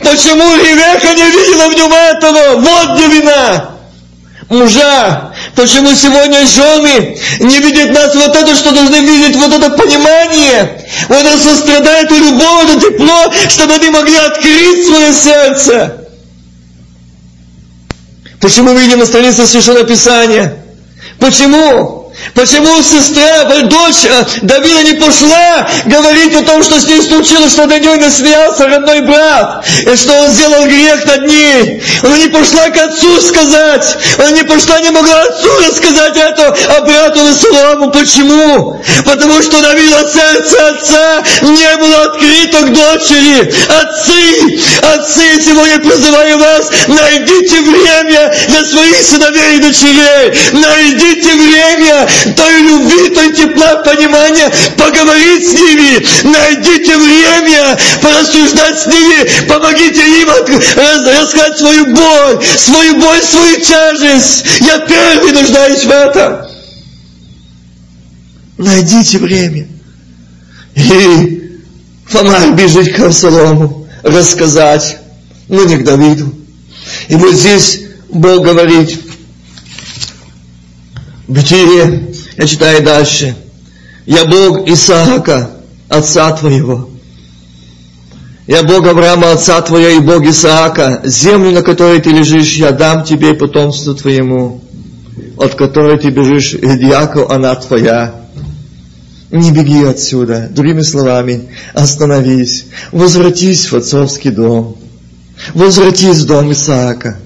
[0.00, 2.56] Почему Ревеха не видела в нем этого?
[2.60, 3.70] Вот где вина.
[4.48, 10.84] Мужа, почему сегодня жены не видят нас вот это, что должны видеть, вот это понимание,
[11.08, 16.00] вот это сострадание, эту любовь, это тепло, чтобы они могли открыть свое сердце.
[18.40, 20.56] Почему мы видим на странице Священного Писания?
[21.18, 21.99] Почему?
[22.34, 27.66] Почему сестра, дочь э, Давида не пошла говорить о том, что с ней случилось, что
[27.66, 31.82] над ней насмеялся родной брат, и что он сделал грех над ней.
[32.02, 36.80] Она не пошла к отцу сказать, она не пошла, не могла отцу рассказать это, а
[36.82, 37.90] брату Насуламу.
[37.90, 38.82] Почему?
[39.04, 43.52] Потому что Давида сердце отца не было открыто к дочери.
[43.68, 50.34] Отцы, отцы, сегодня призываю вас, найдите время для своих сыновей и дочерей.
[50.52, 59.46] Найдите время той любви, той тепла, понимания, поговорить с ними, найдите время, порассуждать с ними,
[59.48, 64.44] помогите им рассказать свою боль, свою боль, свою тяжесть.
[64.60, 66.50] Я первый нуждаюсь в этом.
[68.58, 69.68] Найдите время.
[70.74, 71.58] И
[72.06, 74.98] Фомарь бежит к Авсалому рассказать,
[75.48, 76.34] ну не к Давиду.
[77.08, 78.98] И вот здесь Бог говорит,
[81.30, 83.36] Бытие, я читаю дальше.
[84.04, 85.48] Я Бог Исаака,
[85.88, 86.90] отца твоего.
[88.48, 91.02] Я Бог Авраама, отца твоего, и Бог Исаака.
[91.04, 94.60] Землю, на которой ты лежишь, я дам тебе и потомству твоему,
[95.38, 98.12] от которой ты бежишь, Яков, она твоя.
[99.30, 100.48] Не беги отсюда.
[100.50, 102.64] Другими словами, остановись.
[102.90, 104.76] Возвратись в отцовский дом.
[105.54, 107.20] Возвратись в дом Исаака.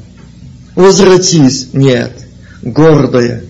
[0.74, 1.68] Возвратись.
[1.72, 2.12] Нет.
[2.60, 3.44] Гордая,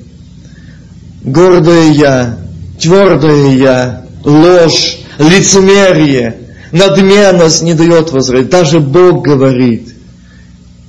[1.24, 2.38] гордое я,
[2.78, 6.36] твердое я, ложь, лицемерие,
[6.72, 8.50] надменность не дает возвратить.
[8.50, 9.94] Даже Бог говорит.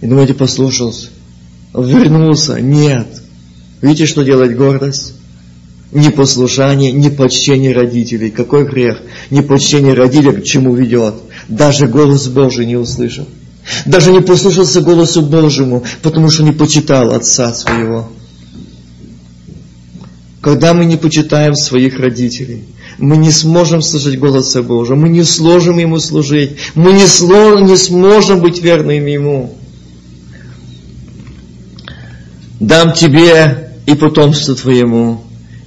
[0.02, 1.08] И думаете, послушался,
[1.74, 2.60] вернулся.
[2.60, 3.08] Нет.
[3.82, 5.14] Видите, что делает гордость?
[5.92, 8.30] Непослушание, непочтение родителей.
[8.30, 9.00] Какой грех?
[9.30, 11.16] Непочтение родителей к чему ведет?
[11.48, 13.28] Даже голос Божий не услышал.
[13.86, 18.10] Даже не послушался голосу Божьему, потому что не почитал отца своего.
[20.46, 22.66] Когда мы не почитаем своих родителей,
[23.00, 27.76] мы не сможем слышать голоса Божьего, мы не сможем Ему служить, мы не, сло, не
[27.76, 29.56] сможем быть верными Ему.
[32.60, 35.24] Дам тебе и потомство твоему,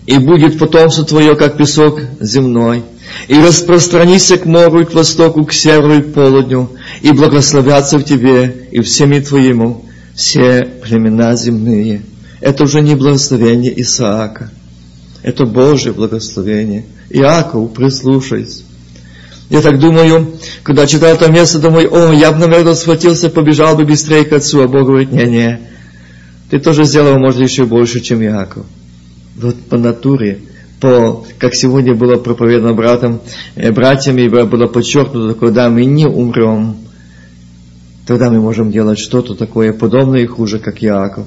[0.07, 2.85] и будет потомство твое, как песок земной,
[3.27, 6.71] и распространися к морю, и к востоку, к северу и к полудню,
[7.03, 12.03] и благословятся в тебе и в семье твоему все племена земные.
[12.41, 14.53] Это уже не благословение Исаака.
[15.23, 16.85] Это Божье благословение.
[17.11, 18.63] Иаков, прислушайся.
[19.51, 23.85] Я так думаю, когда читал это место, думаю, о, я бы, наверное, схватился, побежал бы
[23.87, 25.61] быстрее к отцу, а Бог говорит, не-не,
[26.51, 28.67] ты тоже сделал, может, еще больше, чем Иаков.
[29.37, 30.41] Вот по натуре,
[30.81, 33.21] по, как сегодня было проповедано братом,
[33.55, 36.77] э, братьями, было подчеркнуто, когда мы не умрем,
[38.07, 41.27] тогда мы можем делать что-то такое подобное и хуже, как Иаков.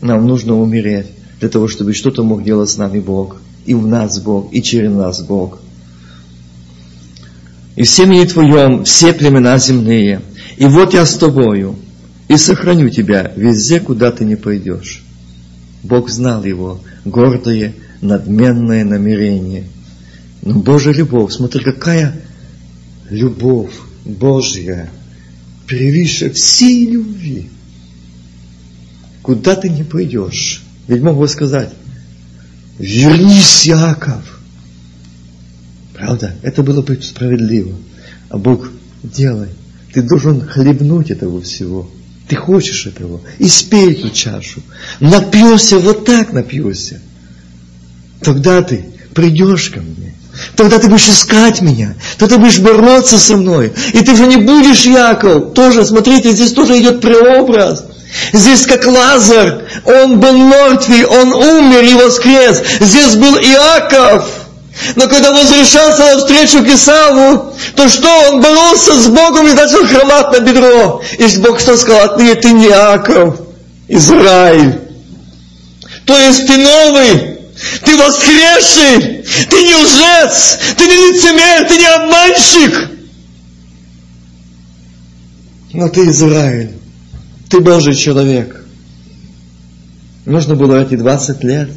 [0.00, 3.40] Нам нужно умереть для того, чтобы что-то мог делать с нами Бог.
[3.66, 5.60] И в нас Бог, и через нас Бог.
[7.76, 10.22] И в семье твоем все племена земные.
[10.56, 11.76] И вот я с тобою,
[12.28, 15.02] и сохраню тебя везде, куда ты не пойдешь.
[15.82, 19.64] Бог знал его гордое, надменное намерение.
[20.42, 22.14] Но Божья любовь, смотри, какая
[23.10, 23.72] любовь
[24.04, 24.90] Божья,
[25.66, 27.50] превыше всей любви.
[29.22, 31.70] Куда ты не пойдешь, ведь мог бы сказать,
[32.78, 34.22] вернись, Яков.
[35.94, 36.34] Правда?
[36.42, 37.74] Это было бы справедливо.
[38.28, 38.68] А Бог,
[39.02, 39.48] делай.
[39.92, 41.88] Ты должен хлебнуть этого всего.
[42.28, 43.20] Ты хочешь этого.
[43.38, 44.60] И спей эту чашу.
[45.00, 47.00] Напьешься, вот так напьешься.
[48.20, 50.14] Тогда ты придешь ко мне.
[50.56, 51.94] Тогда ты будешь искать меня.
[52.18, 53.72] Тогда ты будешь бороться со мной.
[53.92, 55.54] И ты уже не будешь Яков.
[55.54, 57.84] Тоже, смотрите, здесь тоже идет преобраз.
[58.32, 62.62] Здесь как Лазар, он был мертвый, он умер и воскрес.
[62.80, 64.24] Здесь был Иаков.
[64.96, 68.08] Но когда возвращался навстречу к Исаву, то что?
[68.28, 71.02] Он боролся с Богом и начал хромать на бедро.
[71.18, 72.04] И Бог что сказал?
[72.04, 73.36] Отныне ты не Иаков,
[73.88, 74.80] Израиль.
[76.06, 77.38] То есть ты новый,
[77.84, 82.90] ты воскресший, ты не лжец, ты не лицемер, ты не обманщик.
[85.72, 86.83] Но ты Израиль.
[87.54, 88.64] Ты Божий человек.
[90.26, 91.70] Нужно было эти 20 лет.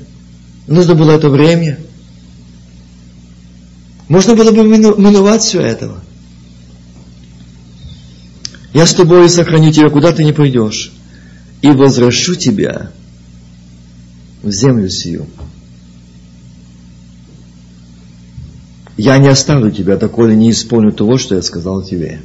[0.65, 1.77] Нужно было это время.
[4.07, 6.01] Можно было бы миновать все этого.
[8.73, 10.93] Я с тобой сохраню тебя, куда ты не пойдешь.
[11.61, 12.91] И возвращу тебя
[14.41, 15.27] в землю сию.
[18.97, 22.23] Я не оставлю тебя, доколе не исполню того, что я сказал тебе.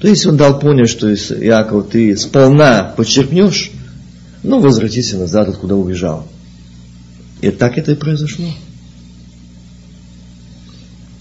[0.00, 3.72] То есть он дал понять, что Иаков, ты сполна подчеркнешь,
[4.42, 6.26] ну, возвратись назад, откуда убежал.
[7.40, 8.46] И так это и произошло.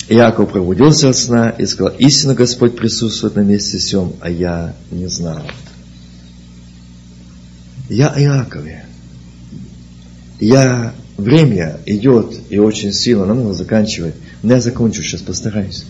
[0.09, 5.07] Иаков пробудился от сна и сказал, истинно Господь присутствует на месте всем, а я не
[5.07, 5.41] знал.
[7.89, 8.85] Я Иакове.
[10.39, 14.13] Я, время идет и очень сильно, нам надо заканчивать.
[14.43, 15.85] Но я закончу сейчас, постараюсь.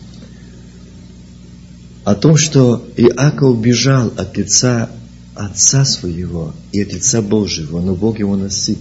[2.07, 4.89] О том, что Иаков бежал от лица
[5.35, 8.77] отца своего и от лица Божьего, но Бог его настиг.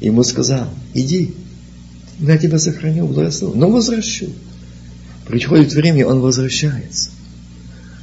[0.00, 1.34] Ему сказал, иди,
[2.20, 4.30] я тебя сохраню, благословлю, но возвращу.
[5.26, 7.10] Приходит время, он возвращается.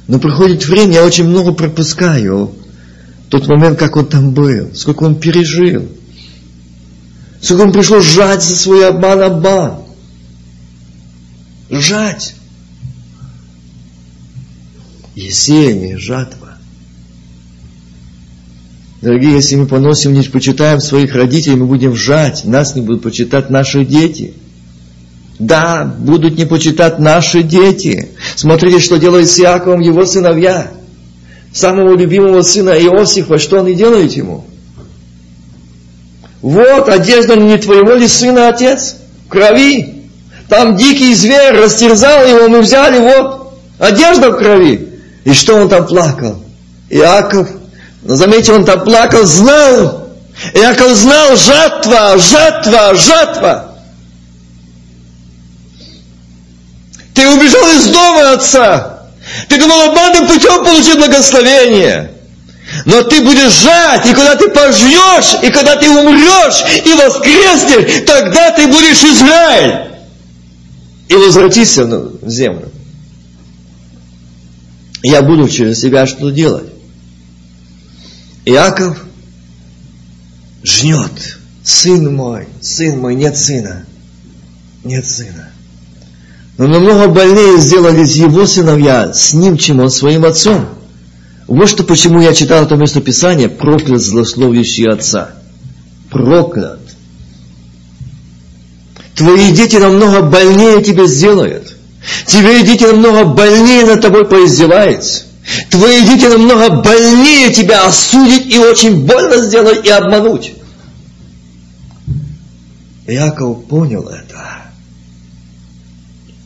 [0.08, 2.52] Но приходит время, я очень много пропускаю
[3.30, 5.88] тот момент, как он там был, сколько он пережил.
[7.40, 9.84] Сколько он пришел жать за свой обман обман.
[11.70, 12.34] Жать.
[15.14, 16.56] Есения, жатва.
[19.02, 23.50] Дорогие, если мы поносим, не почитаем своих родителей, мы будем жать, нас не будут почитать
[23.50, 24.34] наши дети.
[25.38, 28.10] Да, будут не почитать наши дети.
[28.36, 30.70] Смотрите, что делает с Иаковом его сыновья.
[31.52, 34.46] Самого любимого сына Иосифа, что они делают ему?
[36.40, 38.96] Вот, одежда не твоего ли сына, отец?
[39.26, 40.06] В крови.
[40.48, 44.91] Там дикий зверь растерзал его, мы взяли, вот, одежда в крови.
[45.24, 46.42] И что он там плакал?
[46.90, 47.48] Иаков
[48.02, 50.08] но заметьте, он там плакал, знал.
[50.54, 53.76] Иаков знал, жатва, жатва, жатва.
[57.14, 59.02] Ты убежал из дома отца.
[59.48, 62.10] Ты думал, обманным путем получить благословение.
[62.86, 68.50] Но ты будешь жать, и когда ты пожнешь, и когда ты умрешь, и воскреснешь, тогда
[68.50, 69.90] ты будешь Израиль.
[71.08, 72.71] И возвратишься в землю.
[75.02, 76.70] Я буду через себя что делать.
[78.44, 79.04] Иаков
[80.62, 81.38] жнет.
[81.64, 83.84] Сын мой, сын мой, нет сына.
[84.82, 85.50] Нет сына.
[86.58, 90.66] Но намного больнее сделали его сыновья с ним, чем он своим отцом.
[91.46, 95.30] Вот что почему я читал это место Писания, проклят злословящий отца.
[96.10, 96.80] Проклят.
[99.14, 101.76] Твои дети намного больнее тебе сделают.
[102.26, 105.24] Твои дети намного больнее над тобой поиздеваются.
[105.70, 110.54] Твои дети намного больнее тебя осудить и очень больно сделать и обмануть.
[113.06, 114.62] Иаков понял это.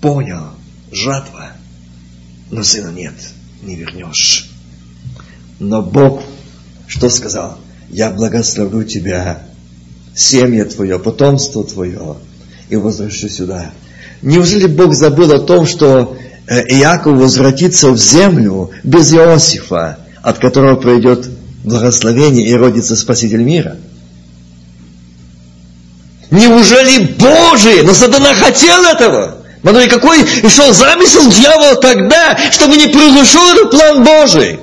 [0.01, 0.51] Понял.
[0.93, 1.53] Жатва.
[2.51, 3.15] Но сына нет,
[3.63, 4.49] не вернешь.
[5.59, 6.23] Но Бог
[6.87, 7.59] что сказал?
[7.89, 9.43] Я благословлю тебя,
[10.15, 12.17] семья твое, потомство твое,
[12.69, 13.73] и возвращу сюда.
[14.23, 16.17] Неужели Бог забыл о том, что
[16.49, 21.27] Э, Иаков возвратится в землю без Иосифа, от которого пройдет
[21.64, 23.77] благословение и родится Спаситель мира.
[26.31, 27.83] Неужели Божий?
[27.83, 29.39] Но сатана хотел этого.
[29.62, 34.61] Смотри, какой шел замысел дьявола тогда, чтобы не произошел этот план Божий.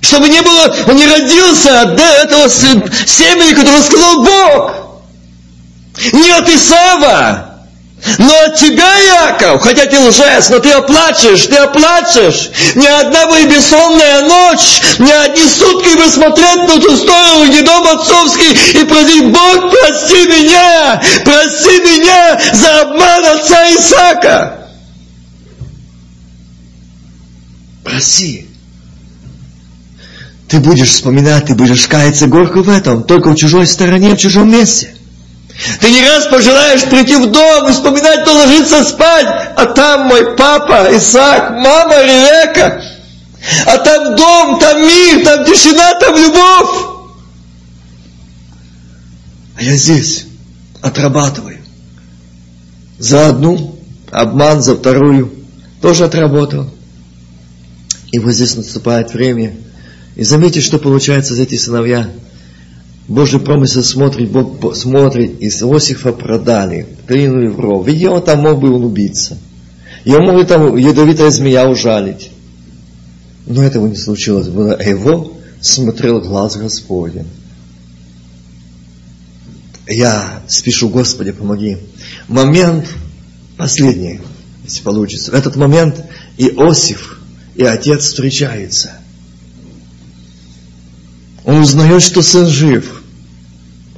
[0.00, 4.74] Чтобы не было, он не родился от этого семени, которого сказал Бог.
[6.12, 7.51] Не от Исава,
[8.18, 12.50] но от тебя, Яков, хотя ты лжец, но ты оплачешь, ты оплачешь.
[12.74, 17.86] Ни одна бы бессонная ночь, ни одни сутки бы смотреть на ту сторону, где дом
[17.86, 24.68] отцовский, и просить, Бог, прости меня, прости меня за обман отца Исаака.
[27.84, 28.48] Прости.
[30.48, 34.50] Ты будешь вспоминать, ты будешь каяться горько в этом, только в чужой стороне, в чужом
[34.50, 34.94] месте.
[35.80, 39.26] Ты не раз пожелаешь прийти в дом и вспоминать, то ложиться спать,
[39.56, 42.82] а там мой папа, Исаак, мама Ревека,
[43.66, 46.86] а там дом, там мир, там тишина, там любовь.
[49.56, 50.26] А я здесь
[50.80, 51.58] отрабатываю.
[52.98, 53.78] За одну,
[54.10, 55.32] обман, за вторую,
[55.80, 56.70] тоже отработал.
[58.10, 59.54] И вот здесь наступает время.
[60.16, 62.10] И заметьте, что получается за эти сыновья–
[63.08, 67.86] Божий промысел смотрит, Бог смотрит, из Иосифа продали, клинули в ров.
[67.86, 69.38] Ведь он там мог бы он убиться.
[70.04, 72.30] Его могли там ядовитая змея ужалить.
[73.46, 74.48] Но этого не случилось.
[74.48, 77.26] Было его смотрел глаз Господень.
[79.88, 81.78] Я спешу, Господи, помоги.
[82.28, 82.86] Момент
[83.56, 84.20] последний,
[84.64, 85.32] если получится.
[85.32, 86.04] В этот момент
[86.38, 87.20] Иосиф
[87.56, 88.92] и отец встречаются.
[91.44, 93.02] Он узнает, что сын жив.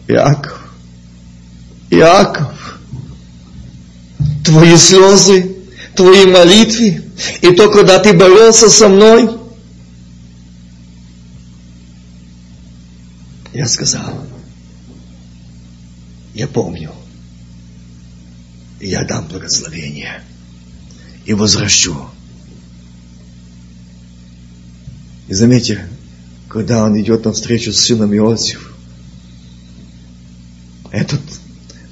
[0.08, 0.72] Иаков,
[1.90, 2.78] Иаков,
[4.44, 5.56] твои слезы,
[5.96, 7.02] твои молитвы,
[7.40, 9.30] и то, когда ты боролся со мной,
[13.52, 14.26] я сказал,
[16.34, 16.92] я помню.
[18.80, 20.22] Я дам благословение.
[21.24, 22.10] И возвращу.
[25.28, 25.88] И заметьте,
[26.54, 28.72] когда он идет навстречу с сыном Иосиф,
[30.92, 31.20] этот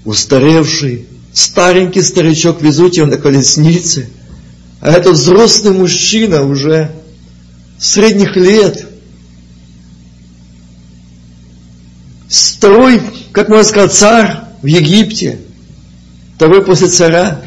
[0.05, 4.09] устаревший, старенький старичок, везут его на колеснице,
[4.81, 6.93] а этот взрослый мужчина уже
[7.77, 8.87] средних лет,
[12.29, 13.03] второй,
[13.33, 15.41] как можно сказать, царь в Египте,
[16.37, 17.43] второй после царя,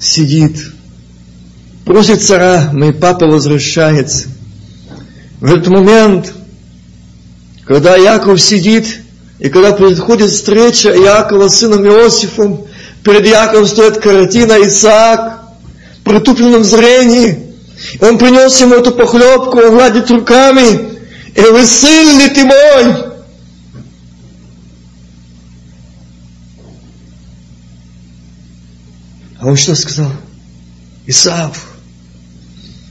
[0.00, 0.66] сидит,
[1.84, 4.30] просит царя, мой папа возвращается.
[5.40, 6.34] В этот момент,
[7.66, 9.00] когда Яков сидит,
[9.38, 12.66] и когда приходит встреча Иакова с сыном Иосифом,
[13.04, 15.42] перед Яковом стоит картина Исаак,
[16.00, 17.54] в притупленном зрении.
[18.00, 20.96] Он принес ему эту похлебку, он гладит руками.
[21.34, 23.06] И вы сын ли ты мой?
[29.38, 30.12] А он что сказал?
[31.06, 31.62] Исаав.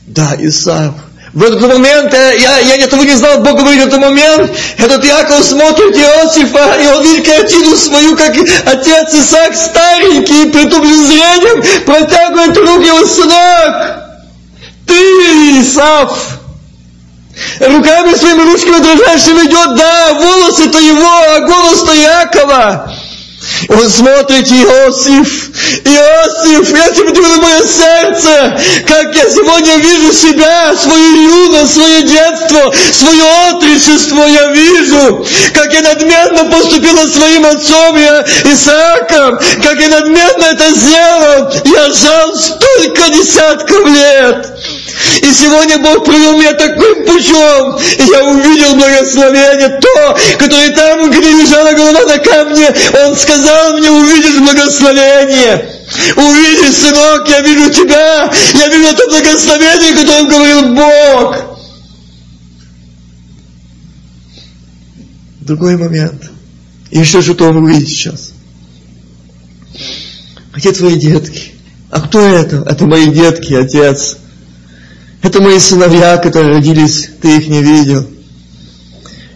[0.05, 1.04] Да, Исаав.
[1.35, 5.03] В этот момент, э, я, я этого не знал, Бог говорит, в этот момент, этот
[5.03, 12.55] Яков смотрит Иосифа, и он видит картину свою, как отец Исаак старенький, притупленным зрением, протягивает
[12.55, 13.97] руки его сынок.
[14.87, 16.39] Ты, Исаф,
[17.59, 22.93] руками своими ручками дрожащими идет, да, волосы-то его, а голос-то Якова.
[23.67, 25.51] Он смотрит, Иосиф,
[25.83, 32.73] Иосиф, я тебе говорю, мое сердце, как я сегодня вижу себя, свою юность, свое детство,
[32.91, 40.45] свое отречество я вижу, как я надменно поступила своим отцом я, Исааком, как я надменно
[40.45, 44.54] это сделал, я жал столько десятков лет.
[45.21, 51.31] И сегодня Бог привел меня таким путем, и я увидел благословение, то, которое там, где
[51.31, 52.73] лежала голова на камне,
[53.03, 55.71] Он сказал мне, увидишь благословение.
[56.15, 61.35] Увидишь, сынок, я вижу тебя, я вижу это благословение, которое говорил Бог.
[65.41, 66.31] Другой момент.
[66.89, 68.31] Еще что-то он увидит сейчас.
[70.53, 71.53] А где твои детки?
[71.91, 72.63] А кто это?
[72.67, 74.17] Это мои детки, отец.
[75.25, 78.05] Это мои сыновья, которые родились, ты их не видел.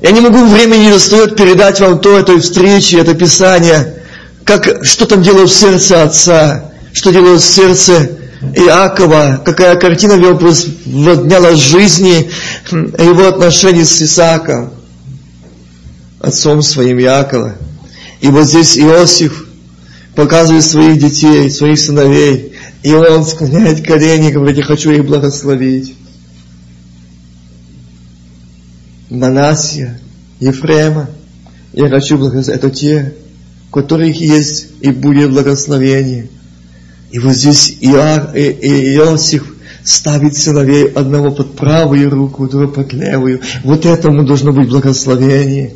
[0.04, 3.96] Я не могу, времени не достает передать вам то, этой встречи, это Писание,
[4.44, 8.08] как, что там делает в сердце отца, что делает в сердце
[8.56, 12.30] Иакова, какая картина его воздняла жизни,
[12.70, 14.72] его отношений с Исааком,
[16.20, 17.56] отцом своим Иакова.
[18.22, 19.44] И вот здесь Иосиф
[20.14, 25.96] показывает своих детей, своих сыновей, и он склоняет колени, говорит, я хочу их благословить.
[29.10, 30.00] Манасия,
[30.40, 31.10] Ефрема,
[31.74, 32.58] я хочу благословить.
[32.58, 33.14] Это те,
[33.70, 36.30] у которых есть и будет благословение.
[37.12, 42.94] И вот здесь Иар, и, и Иосиф ставит сыновей одного под правую руку, другого под
[42.94, 43.42] левую.
[43.64, 45.74] Вот этому должно быть благословение.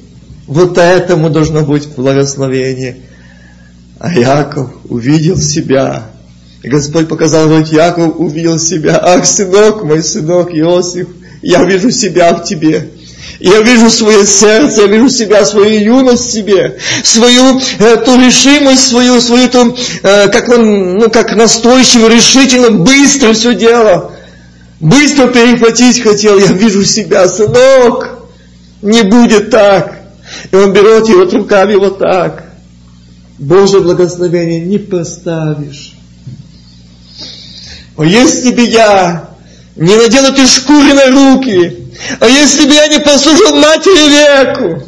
[0.47, 2.97] Вот этому должно быть благословение.
[3.99, 6.12] А Яков увидел себя
[6.63, 8.97] Господь показал, вот Яков увидел себя.
[9.01, 11.07] Ах, сынок мой, сынок Иосиф,
[11.41, 12.89] я вижу себя в тебе.
[13.39, 18.87] Я вижу свое сердце, я вижу себя, свою юность в себе, свою э, ту решимость,
[18.87, 24.13] свою, свою ту, э, как он, ну, как настойчиво, решительно, быстро все дело.
[24.79, 28.19] Быстро перехватить хотел, я вижу себя, сынок,
[28.81, 29.99] не будет так.
[30.51, 32.45] И он берет его руками вот так.
[33.37, 35.93] Божье благословение не поставишь.
[37.95, 39.29] А если бы я
[39.75, 41.77] не надел эти шкуры на руки,
[42.19, 44.83] а если бы я не послужил матери веку,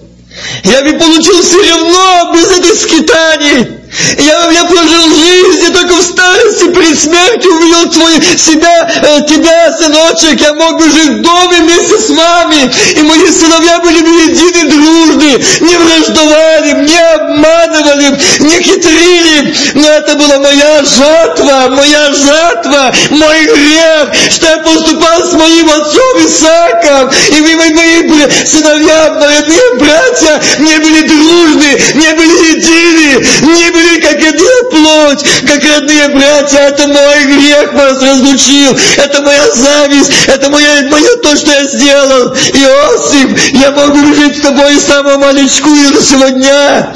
[0.64, 3.68] я бы получил все равно без этих скитаний.
[4.18, 9.72] Я, я прожил жизнь, и только в старости, при смерти увидел твой, себя, э, тебя,
[9.74, 10.42] сыночек.
[10.42, 12.72] Я мог бы жить в доме вместе с вами.
[12.96, 19.56] И мои сыновья были бы едины, дружны, не враждовали, не обманывали, не хитрили.
[19.76, 26.26] Но это была моя жатва, моя жатва, мой грех, что я поступал с моим отцом
[26.26, 27.12] Исааком.
[27.36, 34.02] И мои, мои сыновья, мои братья, не были дружны, не были едины, не были были
[34.02, 36.58] как одна плоть, как родные братья.
[36.60, 38.76] Это мой грех вас разлучил.
[38.98, 40.12] Это моя зависть.
[40.28, 42.34] Это мое, мое то, что я сделал.
[42.34, 46.96] Иосиф, я могу жить с тобой с самого маленького и до сегодня.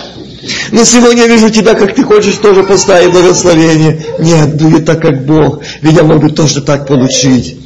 [0.71, 4.01] Но сегодня я вижу тебя, как ты хочешь тоже поставить благословение.
[4.19, 5.61] Нет, будет так, как Бог.
[5.81, 7.57] Ведь я могу тоже так получить.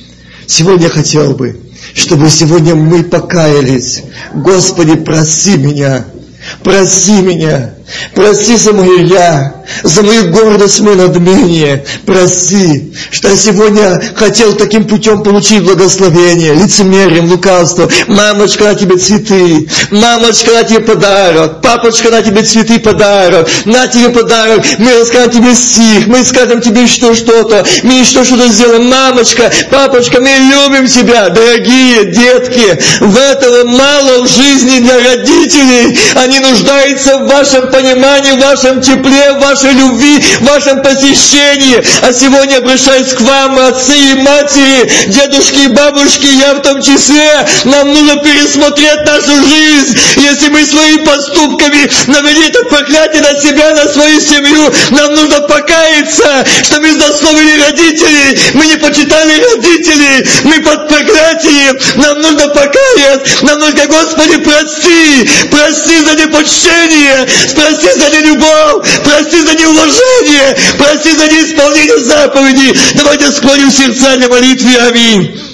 [0.47, 1.59] Сегодня я хотел бы,
[1.93, 4.03] чтобы сегодня мы покаялись.
[4.33, 6.05] Господи, проси меня,
[6.63, 7.73] проси меня,
[8.15, 11.85] Прости за мое я, за мою гордость, мое надмение.
[12.05, 17.89] Прости, что я сегодня хотел таким путем получить благословение, лицемерием, лукавством.
[18.07, 19.67] Мамочка, на тебе цветы.
[19.91, 21.61] Мамочка, на тебе подарок.
[21.61, 23.47] Папочка, на тебе цветы, подарок.
[23.65, 24.63] На тебе подарок.
[24.77, 26.07] Мы расскажем тебе стих.
[26.07, 27.65] Мы скажем тебе что что-то.
[27.83, 28.89] Мы что что-то сделаем.
[28.89, 32.79] Мамочка, папочка, мы любим тебя, дорогие детки.
[32.99, 35.97] В этого мало в жизни для родителей.
[36.15, 41.83] Они нуждаются в вашем понимании, в вашем тепле, в вашей любви, в вашем посещении.
[42.01, 47.45] А сегодня обращаюсь к вам, отцы и матери, дедушки и бабушки, я в том числе.
[47.65, 49.97] Нам нужно пересмотреть нашу жизнь.
[50.17, 56.45] Если мы своими поступками навели это проклятие на себя, на свою семью, нам нужно покаяться,
[56.63, 63.59] что мы засловили родителей, мы не почитали родителей, мы под проклятием, нам нужно покаяться, нам
[63.59, 71.99] нужно, Господи, прости, прости за непочтение, прости за нелюбовь, прости за неуважение, прости за неисполнение
[71.99, 72.77] заповедей.
[72.95, 74.75] Давайте склоним сердца для молитвы.
[74.77, 75.52] Аминь.